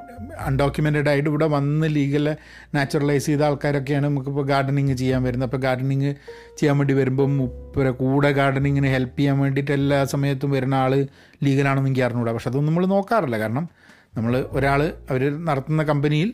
അൺഡോക്യുമെന്റഡ് 0.46 1.10
ആയിട്ട് 1.10 1.30
ഇവിടെ 1.30 1.46
വന്ന് 1.46 1.96
ലീഗൽ 1.96 2.36
നാച്ചുറലൈസ് 2.76 3.26
ചെയ്ത 3.26 3.42
ആൾക്കാരൊക്കെയാണ് 3.42 4.06
നമുക്കിപ്പോൾ 4.06 4.46
ഗാർഡനിങ് 4.46 4.98
ചെയ്യാൻ 4.98 5.24
വരുന്നത്. 5.24 5.50
അപ്പോൾ 5.50 5.58
ഗാർഡനിങ് 5.58 6.14
ചെയ്യാൻ 6.58 6.78
വേണ്ടി 6.78 6.94
വരുമ്പം 6.94 7.38
മുപ്പര 7.38 7.90
കൂടെ 7.90 8.32
ഗാർഡനിങ്ങിന് 8.32 8.88
ഹെൽപ്പ് 8.88 9.20
ചെയ്യാൻ 9.20 9.40
വേണ്ടിയിട്ട് 9.40 9.72
എല്ലാ 9.72 10.06
സമയത്തും 10.06 10.52
വരുന്ന 10.52 10.76
ആൾ 10.76 11.08
ലീഗലാണെന്ന് 11.44 11.90
എനിക്ക് 11.90 12.02
അറിഞ്ഞൂടാ. 12.02 12.32
പക്ഷെ 12.32 12.50
അതൊന്നും 12.50 12.74
നമ്മൾ 12.74 12.86
നോക്കാറില്ല. 12.86 13.38
കാരണം 13.38 13.70
നമ്മൾ 14.16 14.46
ഒരാൾ 14.52 14.94
അവർ 15.10 15.46
നടത്തുന്ന 15.46 15.84
കമ്പനിയിൽ 15.84 16.34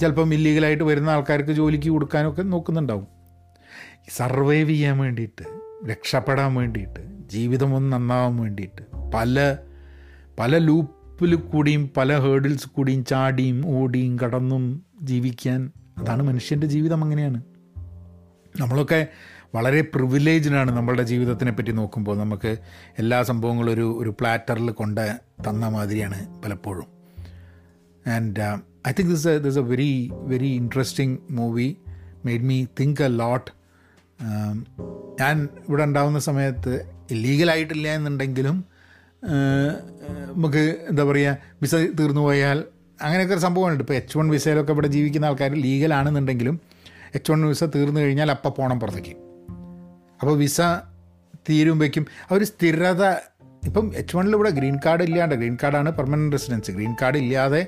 ചിലപ്പം 0.00 0.34
ഇല്ലീഗലായിട്ട് 0.34 0.84
വരുന്ന 0.84 1.10
ആൾക്കാർക്ക് 1.10 1.50
ജോലിക്ക് 1.50 1.88
കൊടുക്കാനൊക്കെ 1.88 2.42
നോക്കുന്നുണ്ടാവും. 2.42 3.06
സർവൈവ് 4.08 4.68
ചെയ്യാൻ 4.68 4.98
വേണ്ടിയിട്ട് 4.98 5.42
രക്ഷപ്പെടാൻ 5.90 6.54
വേണ്ടിയിട്ട് 6.54 7.19
ജീവിതം 7.30 7.74
ഒന്ന് 7.74 7.92
നന്നാവാൻ 7.92 8.36
വേണ്ടിയിട്ട്. 8.36 9.10
പല 9.14 9.56
പല 10.38 10.58
ലൂപ്പിൽ 10.58 11.34
കൂടിയും 11.34 11.90
പല 11.96 12.18
ഹേർഡിൽസ് 12.18 12.68
കൂടിയും 12.68 13.04
ചാടിയും 13.04 13.66
ഓടിയും 13.66 14.18
കടന്നും 14.18 14.82
ജീവിക്കാൻ 15.02 15.70
അതാണ് 15.98 16.22
മനുഷ്യന്റെ 16.22 16.66
ജീവിതം 16.66 17.04
അങ്ങനെയാണ്. 17.04 17.42
നമ്മളൊക്കെ 18.60 19.06
വളരെ 19.54 19.80
പ്രിവിലേജ്ഡാണ് 19.80 20.70
നമ്മളുടെ 20.76 21.02
ജീവിതത്തിനെ 21.02 21.52
പറ്റി 21.52 21.72
നോക്കുമ്പോൾ. 21.72 22.18
നമുക്ക് 22.18 22.56
എല്ലാ 22.98 23.22
സംഭവങ്ങളും 23.22 23.72
ഒരു 23.72 23.96
ഒരു 24.00 24.10
പ്ലാറ്ററിൽ 24.20 24.70
കൊണ്ട് 24.70 25.20
തന്ന 25.48 25.68
മാതിരിയാണ് 25.68 26.42
പലപ്പോഴും. 26.42 26.86
And 28.06 28.42
I 28.88 28.92
think 28.98 29.10
this 29.10 29.28
this 29.28 29.58
a 29.58 29.62
very 29.62 30.10
very 30.12 30.48
interesting 30.48 31.18
movie 31.30 31.76
made 32.24 32.42
me 32.42 32.64
think 32.80 33.04
a 33.04 33.08
lot 33.08 33.50
ഞാൻ 35.20 35.48
ഇവിടെ 35.68 35.84
ഉണ്ടാവുന്ന 35.84 36.18
സമയത്ത് 36.18 36.99
ഇല്ലീഗലായിട്ടില്ല 37.10 37.88
എന്നുണ്ടെങ്കിലും 37.88 38.64
നമുക്ക് 40.34 40.76
എന്താ 40.90 41.04
പറയുക 41.04 41.36
വിസ 41.62 41.74
തീർന്നു 41.74 42.20
പോയാൽ 42.20 42.64
അങ്ങനെയൊക്കെ 43.02 43.34
ഒരു 43.34 43.40
സംഭവമുണ്ട്. 43.40 43.82
ഇപ്പോൾ 43.82 43.94
എച്ച് 43.94 44.18
വൺ 44.18 44.28
വിസയിലൊക്കെ 44.28 44.72
ഇവിടെ 44.72 44.86
ജീവിക്കുന്ന 44.86 45.26
ആൾക്കാർ 45.26 45.54
ലീഗലാണെന്നുണ്ടെങ്കിലും 45.54 46.60
എച്ച് 47.14 47.32
വൺ 47.32 47.46
വിസ 47.46 47.64
തീർന്നു 47.64 48.00
കഴിഞ്ഞാൽ 48.00 48.30
അപ്പം 48.30 48.52
പോകണം 48.58 48.80
പുറത്തേക്ക്. 48.80 49.14
അപ്പോൾ 50.20 50.38
വിസ 50.38 50.60
തീരുമ്പോഴേക്കും 51.48 52.06
ആ 52.32 52.34
ഒരു 52.34 52.44
സ്ഥിരത 52.44 53.04
ഇപ്പം 53.66 53.92
എച്ച് 53.96 54.16
വണ്ണിൽ 54.16 54.34
ഇവിടെ 54.34 54.50
ഗ്രീൻ 54.50 54.76
കാർഡ് 54.86 55.02
ഇല്ലാണ്ട് 55.02 55.34
ഗ്രീൻ 55.34 55.58
കാർഡാണ് 55.62 55.90
പെർമനന്റ് 55.90 56.32
റെസിഡൻസ് 56.32 56.70
ഗ്രീൻ 56.70 56.96
കാർഡ് 57.02 57.16
ഇല്ലാതെ 57.16 57.66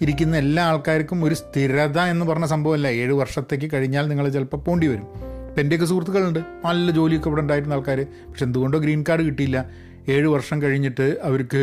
ഇരിക്കുന്ന 0.00 0.36
എല്ലാ 0.36 0.62
ആൾക്കാർക്കും 0.64 1.24
ഒരു 1.24 1.34
സ്ഥിരത 1.34 1.98
എന്ന് 2.00 2.26
പറഞ്ഞ 2.26 2.44
സംഭവമല്ല. 2.44 2.88
ഏഴ് 2.88 3.12
വർഷത്തേക്ക് 3.12 3.70
കഴിഞ്ഞാൽ 3.74 4.08
നിങ്ങൾ 4.08 4.28
ചിലപ്പോൾ 4.28 4.56
പോണ്ടി 4.56 4.86
വരും. 4.86 5.31
ഇപ്പം 5.52 5.62
എന്റെയൊക്കെ 5.62 5.86
സുഹൃത്തുക്കളുണ്ട്. 5.86 6.38
നല്ല 6.64 6.90
ജോലിയൊക്കെ 6.90 7.28
ഇവിടെ 7.28 7.40
ഉണ്ടായിരുന്ന 7.40 7.74
ആൾക്കാർ 7.74 7.98
പക്ഷെ 8.28 8.44
എന്തുകൊണ്ടോ 8.44 8.78
ഗ്രീൻ 8.78 9.04
കാർഡ് 9.08 9.22
കിട്ടിയില്ല. 9.22 9.58
ഏഴ് 10.08 10.26
വർഷം 10.26 10.62
കഴിഞ്ഞിട്ട് 10.62 11.06
അവർക്ക് 11.22 11.62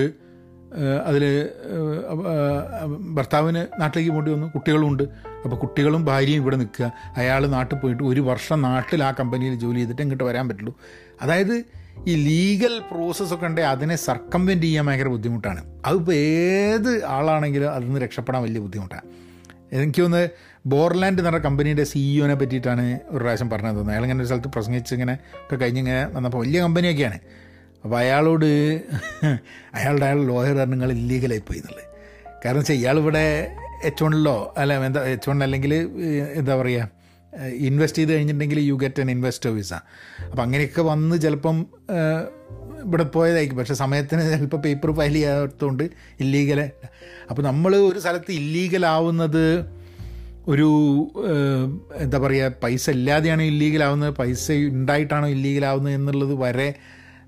അതിൽ 1.05 1.49
ഭർത്താവിന് 3.17 3.81
നാട്ടിലേക്ക് 3.81 4.11
പോണ്ടി 4.11 4.31
വന്നു. 4.31 4.47
കുട്ടികളുമുണ്ട് 4.47 5.03
അപ്പോൾ 5.43 5.55
കുട്ടികളും 5.55 6.05
ഭാര്യയും 6.05 6.41
ഇവിടെ 6.41 6.55
നിൽക്കുക. 6.55 6.91
അയാൾ 7.17 7.47
നാട്ടിൽ 7.47 7.77
പോയിട്ട് 7.77 8.03
ഒരു 8.03 8.21
വർഷം 8.21 8.61
നാട്ടിൽ 8.61 9.03
ആ 9.03 9.11
കമ്പനിയിൽ 9.19 9.55
ജോലി 9.55 9.79
ചെയ്തിട്ട് 9.79 10.01
ഇങ്ങോട്ട് 10.01 10.23
വരാൻ 10.23 10.47
പറ്റുള്ളൂ. 10.49 10.73
അതായത് 11.21 11.55
ഈ 12.07 12.15
ലീഗൽ 12.27 12.79
പ്രോസസ്സൊക്കെ 12.91 13.45
ഉണ്ടെങ്കിൽ 13.45 13.71
അതിനെ 13.71 13.95
സർക്കംവെന്റ് 13.95 14.65
ചെയ്യാൻ 14.65 14.85
ഭയങ്കര 14.87 15.07
ബുദ്ധിമുട്ടാണ്. 15.07 15.63
അതിപ്പോൾ 15.85 16.13
ഏത് 16.13 17.05
ആളാണെങ്കിലും 17.05 17.71
അതിൽ 17.73 17.85
നിന്ന് 17.85 18.01
രക്ഷപ്പെടാൻ 18.01 18.43
വലിയ 18.43 18.61
ബുദ്ധിമുട്ടാണ്. 18.67 19.07
എനിക്ക് 19.71 20.01
തോന്നുന്നത് 20.01 20.29
ബോർലാൻഡ് 20.65 21.21
എന്ന് 21.21 21.39
കമ്പനിയുടെ 21.39 21.83
സിഇഒനെ 21.83 22.35
പറ്റിയിട്ടാണ് 22.35 22.99
ഒരു 23.09 23.19
പ്രാവശ്യം 23.19 23.49
പറഞ്ഞത് 23.49 23.69
തോന്നുന്നത്. 23.69 23.93
അയാൾ 23.93 24.03
ഇങ്ങനെ 24.03 24.19
ഒരു 24.19 24.27
സ്ഥലത്ത് 24.27 24.47
പ്രസംഗിച്ച് 24.47 24.93
ഇങ്ങനെ 24.93 25.13
ഒക്കെ 25.43 25.55
കഴിഞ്ഞിങ്ങനെ 25.55 26.05
വന്നപ്പോൾ 26.05 26.37
വലിയ 26.37 26.61
കമ്പനിയൊക്കെയാണ്. 26.61 27.19
അപ്പോൾ 27.83 27.97
അയാളോട് 27.97 28.45
അയാളുടെ 29.77 30.05
അയാൾ 30.05 30.25
ലോയർ 30.25 30.69
നിങ്ങൾ 30.69 30.91
ഇല്ലീഗലായി 30.91 31.39
പോയി 31.39 31.59
എന്നുള്ളത്. 31.59 31.85
കാരണം 32.45 32.59
വെച്ചാൽ 32.59 32.75
ഇയാൾ 32.75 32.97
ഇവിടെ 32.97 33.25
എച്ച് 33.83 34.03
വണ്ണിലോ 34.03 34.53
അല്ല 34.57 34.85
എന്താ 34.85 35.01
എച്ച് 35.05 35.29
വൺ 35.29 35.43
അല്ലെങ്കിൽ 35.43 35.73
എന്താ 36.33 36.55
പറയുക 36.55 36.98
ഇൻവെസ്റ്റ് 37.57 37.99
ചെയ്ത് 37.99 38.13
കഴിഞ്ഞിട്ടുണ്ടെങ്കിൽ 38.13 38.59
you 38.59 38.73
get 38.73 39.01
an 39.01 39.11
investor 39.11 39.51
visa 39.51 39.73
അപ്പോൾ 40.31 40.41
അങ്ങനെയൊക്കെ 40.41 40.81
വന്ന് 40.81 41.21
ചിലപ്പം 41.21 41.65
ഇവിടെ 42.85 43.03
പോയതായിരിക്കും. 43.03 43.57
പക്ഷേ 43.57 43.73
സമയത്തിന് 43.73 44.21
ചിലപ്പോൾ 44.21 44.57
പേപ്പർ 44.57 44.91
ഫയൽ 44.91 45.13
ചെയ്യാത്തതുകൊണ്ട് 45.13 45.83
ഇല്ലീഗൽ 46.19 46.59
അപ്പോൾ 47.29 47.41
നമ്മൾ 47.41 47.75
ഒരു 47.75 47.99
സ്ഥലത്ത് 47.99 48.31
ഇല്ലീഗലാവുന്നത് 48.31 49.65
ഒരു 50.47 50.69
എന്താ 51.95 52.17
പറയുക 52.17 52.51
പൈസ 52.63 52.89
ഇല്ലാതെയാണ് 52.89 53.41
ഇല്ലീഗലാവുന്നത് 53.41 54.15
പൈസ 54.15 54.51
ഉണ്ടായിട്ടാണോ 54.51 55.27
ഇല്ലീഗലാവുന്നത് 55.27 55.93
എന്നുള്ളത് 55.93 56.33
വരെ 56.33 56.73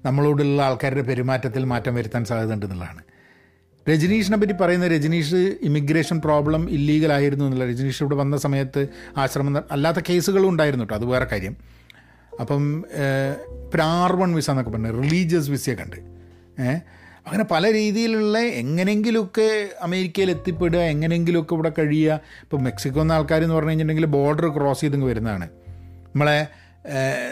നമ്മളോടുള്ള 0.06 0.62
ആൾക്കാരുടെ 0.62 1.02
പെരുമാറ്റത്തിൽ 1.02 1.66
മാറ്റം 1.66 1.96
വരുത്താൻ 1.96 2.26
സാധ്യത 2.26 2.54
ഉണ്ടെന്നുള്ളതാണ് 2.54 3.11
രജനീഷിനെ 3.90 4.38
പറ്റി 4.38 4.54
പറയുന്ന 4.54 4.88
രജനീഷ് 4.88 5.58
ഇമിഗ്രേഷൻ 5.62 6.20
പ്രോബ്ലം 6.20 6.70
ഇല്ലീഗൽ 6.70 7.14
ആയിരുന്നു 7.14 7.46
എന്നുള്ള 7.46 7.66
രജനീഷ് 7.70 8.04
ഇവിടെ 8.04 8.16
വന്ന 8.16 8.38
സമയത്ത് 8.38 8.88
ആശ്രമം 9.18 9.64
അല്ലാത്ത 9.72 10.00
കേസുകളും 10.10 10.50
ഉണ്ടായിരുന്നു 10.50 10.86
കേട്ടോ 10.86 10.96
അത് 10.96 11.06
വേറെ 11.06 11.26
കാര്യം. 11.26 11.56
അപ്പം 12.40 12.84
പ്രാർവൺ 13.74 14.36
വിസ 14.36 14.50
എന്നൊക്കെ 14.50 14.72
പറഞ്ഞു 14.72 15.02
റിലീജിയസ് 15.04 15.50
വിസയൊക്കെ 15.50 15.84
ഉണ്ട് 15.84 15.96
ഏഹ് 16.62 16.80
അങ്ങനെ 17.26 17.44
പല 17.52 17.74
രീതിയിലുള്ള 17.74 18.38
എങ്ങനെയെങ്കിലുമൊക്കെ 18.40 19.70
അമേരിക്കയിൽ 19.82 20.32
എത്തിപ്പെടുക 20.32 20.80
എങ്ങനെയെങ്കിലുമൊക്കെ 20.80 21.54
ഇവിടെ 21.54 21.72
കഴിയുക. 21.80 22.20
ഇപ്പം 22.42 22.64
മെക്സിക്കോ 22.64 23.02
എന്ന 23.02 23.12
ആൾക്കാർ 23.12 23.44
എന്ന് 23.44 23.56
പറഞ്ഞു 23.56 23.70
കഴിഞ്ഞിട്ടുണ്ടെങ്കിൽ 23.70 24.12
ബോർഡർ 24.18 24.48
ക്രോസ് 24.48 24.82
ചെയ്തിങ്ങ് 24.82 25.08
വരുന്നതാണ്. 25.08 25.50
നമ്മളെ 26.14 26.48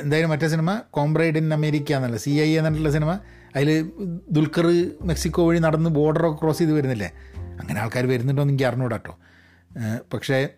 എന്തായാലും 0.01 0.29
മറ്റേ 0.29 0.47
സിനിമ 0.47 0.81
കോംബ്രൈഡ് 0.89 1.38
ഇൻ 1.38 1.53
അമേരിക്ക 1.53 1.91
എന്നുള്ള 1.91 2.17
സി 2.17 2.29
ഐ 2.29 2.57
എന്നുള്ള 2.57 2.91
സിനിമ 2.91 3.19
അതിൽ 3.55 3.91
ദുൽഖർ 4.31 4.91
മെക്സിക്കോ 5.01 5.47
വഴി 5.47 5.59
നടന്ന് 5.59 5.89
ബോർഡറൊക്കെ 5.89 6.41
ക്രോസ് 6.41 6.57
ചെയ്ത് 6.57 6.73
വരുന്നില്ലേ? 6.73 7.13
അങ്ങനെ 7.35 7.79
ആൾക്കാർ 7.81 8.05
വരുന്നുണ്ടോ 8.05 8.41
എന്ന് 8.41 8.53
എനിക്ക് 8.53 8.67
അറിഞ്ഞൂടാ 8.67 8.97
കേട്ടോ 8.97 9.17
പക്ഷേ 10.13 10.49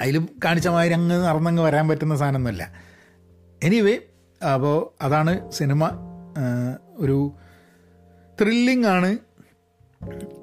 അതിൽ 0.00 0.26
കാണിച്ച 0.44 0.68
മാതിരി 0.68 0.92
അങ്ങ് 0.92 1.24
നടന്നങ്ങ് 1.24 1.62
വരാൻ 1.62 1.88
പറ്റുന്ന 1.88 2.16
സാധനമൊന്നുമല്ല. 2.16 2.72
എനിവേ 3.62 3.98
അപ്പോൾ 4.54 5.04
അതാണ് 5.04 5.52
സിനിമ. 5.52 5.90
ഒരു 6.96 7.32
ത്രില്ലിംഗ് 8.40 8.86
ആണ്. 8.86 9.18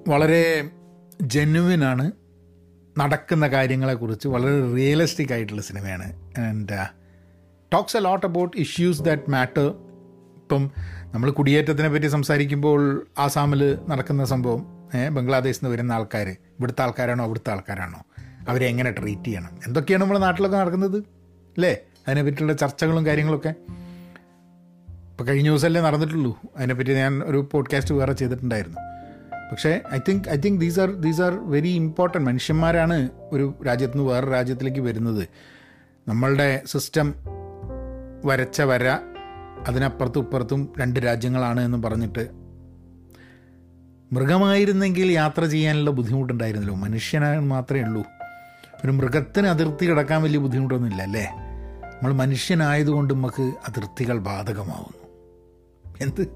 വളരെ 0.08 0.69
ജെന്യുവിനാണ് 1.21 2.12
നടക്കുന്ന 3.00 3.47
കാര്യങ്ങളെക്കുറിച്ച് 3.47 4.28
വളരെ 4.28 4.74
റിയലിസ്റ്റിക് 4.76 5.34
ആയിട്ടുള്ള 5.34 5.62
സിനിമയാണ്. 5.62 6.39
And 6.39 6.88
talks 7.74 7.97
a 7.97 8.00
lot 8.00 8.26
about 8.26 8.58
issues 8.58 9.02
that 9.02 9.30
matter 9.30 9.67
ഇപ്പം 10.36 10.71
നമ്മൾ 11.13 11.32
കുടിയേറ്റത്തിനെ 11.32 11.89
പറ്റി 11.89 12.08
സംസാരിക്കുമ്പോൾ 12.08 13.08
ആസാമിൽ 13.17 13.78
നടക്കുന്ന 13.89 14.26
സംഭവം 14.26 14.65
ബംഗ്ലാദേശിൽ 15.12 15.60
നിന്ന് 15.63 15.74
വരുന്ന 15.74 15.93
ആൾക്കാർ 15.93 16.30
ഇവിടുത്തെ 16.30 16.82
ആൾക്കാരാണോ 16.82 17.24
അവിടുത്തെ 17.24 17.52
ആൾക്കാരാണോ? 17.52 18.04
അവരെ 18.50 18.65
എങ്ങനെ 18.65 18.91
ട്രീറ്റ് 18.91 19.24
ചെയ്യണം? 19.24 19.50
എന്തൊക്കെയാണ് 19.67 20.02
നമ്മുടെ 20.02 20.19
നാട്ടിലൊക്കെ 20.19 20.58
നടക്കുന്നത്? 20.58 20.97
അല്ലേ 20.97 21.78
അതിനെ 22.08 22.24
പറ്റിയുള്ള 22.24 22.54
ചർച്ചകളും 22.54 23.06
കാര്യങ്ങളൊക്കെ? 23.06 23.50
ഇപ്പോൾ 25.10 25.24
കഴിഞ്ഞ 25.24 25.50
ദിവസമല്ലേ 25.50 25.82
നടന്നിട്ടുള്ളൂ. 25.82 26.39
അതിനെപ്പറ്റി 26.58 26.93
ഞാൻ 26.93 27.24
ഒരു 27.24 27.50
പോഡ്കാസ്റ്റ് 27.52 27.95
വേറെ 27.95 28.13
ചെയ്തിട്ടുണ്ടായിരുന്നു. 28.13 28.80
പക്ഷേ 29.52 29.82
I 29.93 30.00
think 30.10 30.30
I 30.30 30.38
think 30.38 30.62
these 30.62 30.80
are 30.80 30.91
these 30.91 31.21
are 31.21 31.52
very 31.52 31.69
important 31.69 32.28
മനുഷ്യന്മാരാണ് 32.28 33.10
ഒരു 33.32 33.54
രാജ്യത്തു 33.67 33.97
നിന്ന് 33.97 34.12
വേറെ 34.12 34.30
രാജ്യത്തിലേക്ക് 34.30 34.80
വരുന്നത്. 34.80 35.28
നമ്മളുടെ 36.08 36.62
സിസ്റ്റം 36.65 37.13
വരച്ച 38.26 38.62
വര 38.62 38.97
അതിനപ്പുറത്തും 39.67 40.19
ഇപ്പുറത്തും 40.19 40.74
രണ്ട് 40.80 41.00
രാജ്യങ്ങളാണ് 41.00 41.62
എന്ന് 41.62 41.84
പറഞ്ഞിട്ട് 41.84 42.30
മൃഗമായിരുന്നെങ്കിൽ 44.12 45.12
യാത്ര 45.12 45.45
ചെയ്യാനുള്ള 45.45 45.89
ബുദ്ധിമുട്ടുണ്ടായിരുന്നല്ലോ. 45.89 46.76
മനുഷ്യനാണ് 46.76 47.39
മാത്രമേ 47.39 47.82
ഉള്ളൂ. 47.82 48.04
ഒരു 48.86 48.91
മൃഗത്തിന് 48.91 49.47
അതിർത്തി 49.47 49.86
കിടക്കാൻ 49.86 50.24
വലിയ 50.24 50.39
ബുദ്ധിമുട്ടൊന്നുമില്ല 50.39 51.02
അല്ലേ? 51.02 51.26
നമ്മൾ 51.26 52.13
മനുഷ്യനായതുകൊണ്ട് 52.13 53.13
നമുക്ക് 53.13 53.41
അതിർത്തികൾ 53.41 54.19
ബാധകമാവുന്നു. 54.19 55.02
എന്ത്? 56.02 56.28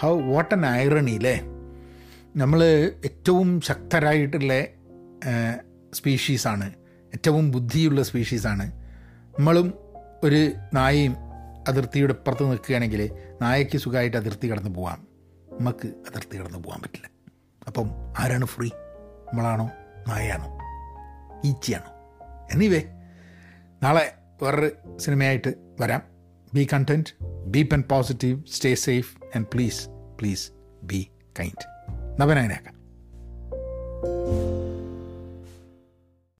ഹൗ 0.00 0.20
വാട്ട് 0.20 0.54
ആൻ 0.54 0.66
ഐറണി 0.66 1.10
അല്ലേ? 1.10 1.40
നമ്മൾ 2.36 2.64
ഏറ്റവും 3.04 3.60
ശക്തരായിട്ടുള്ള 3.60 4.64
സ്പീഷീസാണ് 5.94 6.70
ഏറ്റവും 7.14 7.50
ബുദ്ധിയുള്ള 7.50 8.02
സ്പീഷീസാണ് 8.02 8.72
നമ്മളും 9.38 9.74
ഒരു 10.24 10.52
നായയും 10.74 11.14
അതിർത്തിയുടെ 11.68 12.12
അപ്പുറത്ത് 12.12 12.50
നിൽക്കുകയാണെങ്കിൽ 12.50 13.12
നായയ്ക്ക് 13.42 13.78
സുഖമായിട്ട് 13.78 14.16
അതിർത്തി 14.16 14.50
കടന്നു 14.50 14.70
പോകാം 14.70 15.06
നമുക്ക് 15.60 15.86
അതിർത്തി 15.88 16.38
കടന്നു 16.38 16.58
പോകാൻ 16.58 16.82
പറ്റില്ല. 16.82 17.10
അപ്പം 17.66 17.90
ആരാണ് 18.18 18.44
ഫ്രീ 18.44 18.68
നമ്മളാണോ? 19.28 19.70
നായയാണോ? 20.08 20.58
ഈച്ചയാണോ? 21.48 21.92
എനിവേ 22.52 22.82
നാളെ 23.82 24.14
വേറൊരു 24.42 24.70
സിനിമയായിട്ട് 24.98 25.54
വരാം. 25.80 26.02
Be 26.54 26.68
content 26.72 27.24
be 27.46 27.62
pen 27.62 27.82
positive 27.82 28.42
stay 28.50 28.74
safe 28.74 29.16
and 29.36 29.46
please 29.54 29.88
please 30.20 30.50
be 30.82 31.08
kind 31.40 31.66
നവനായനാക്കാം 32.20 32.82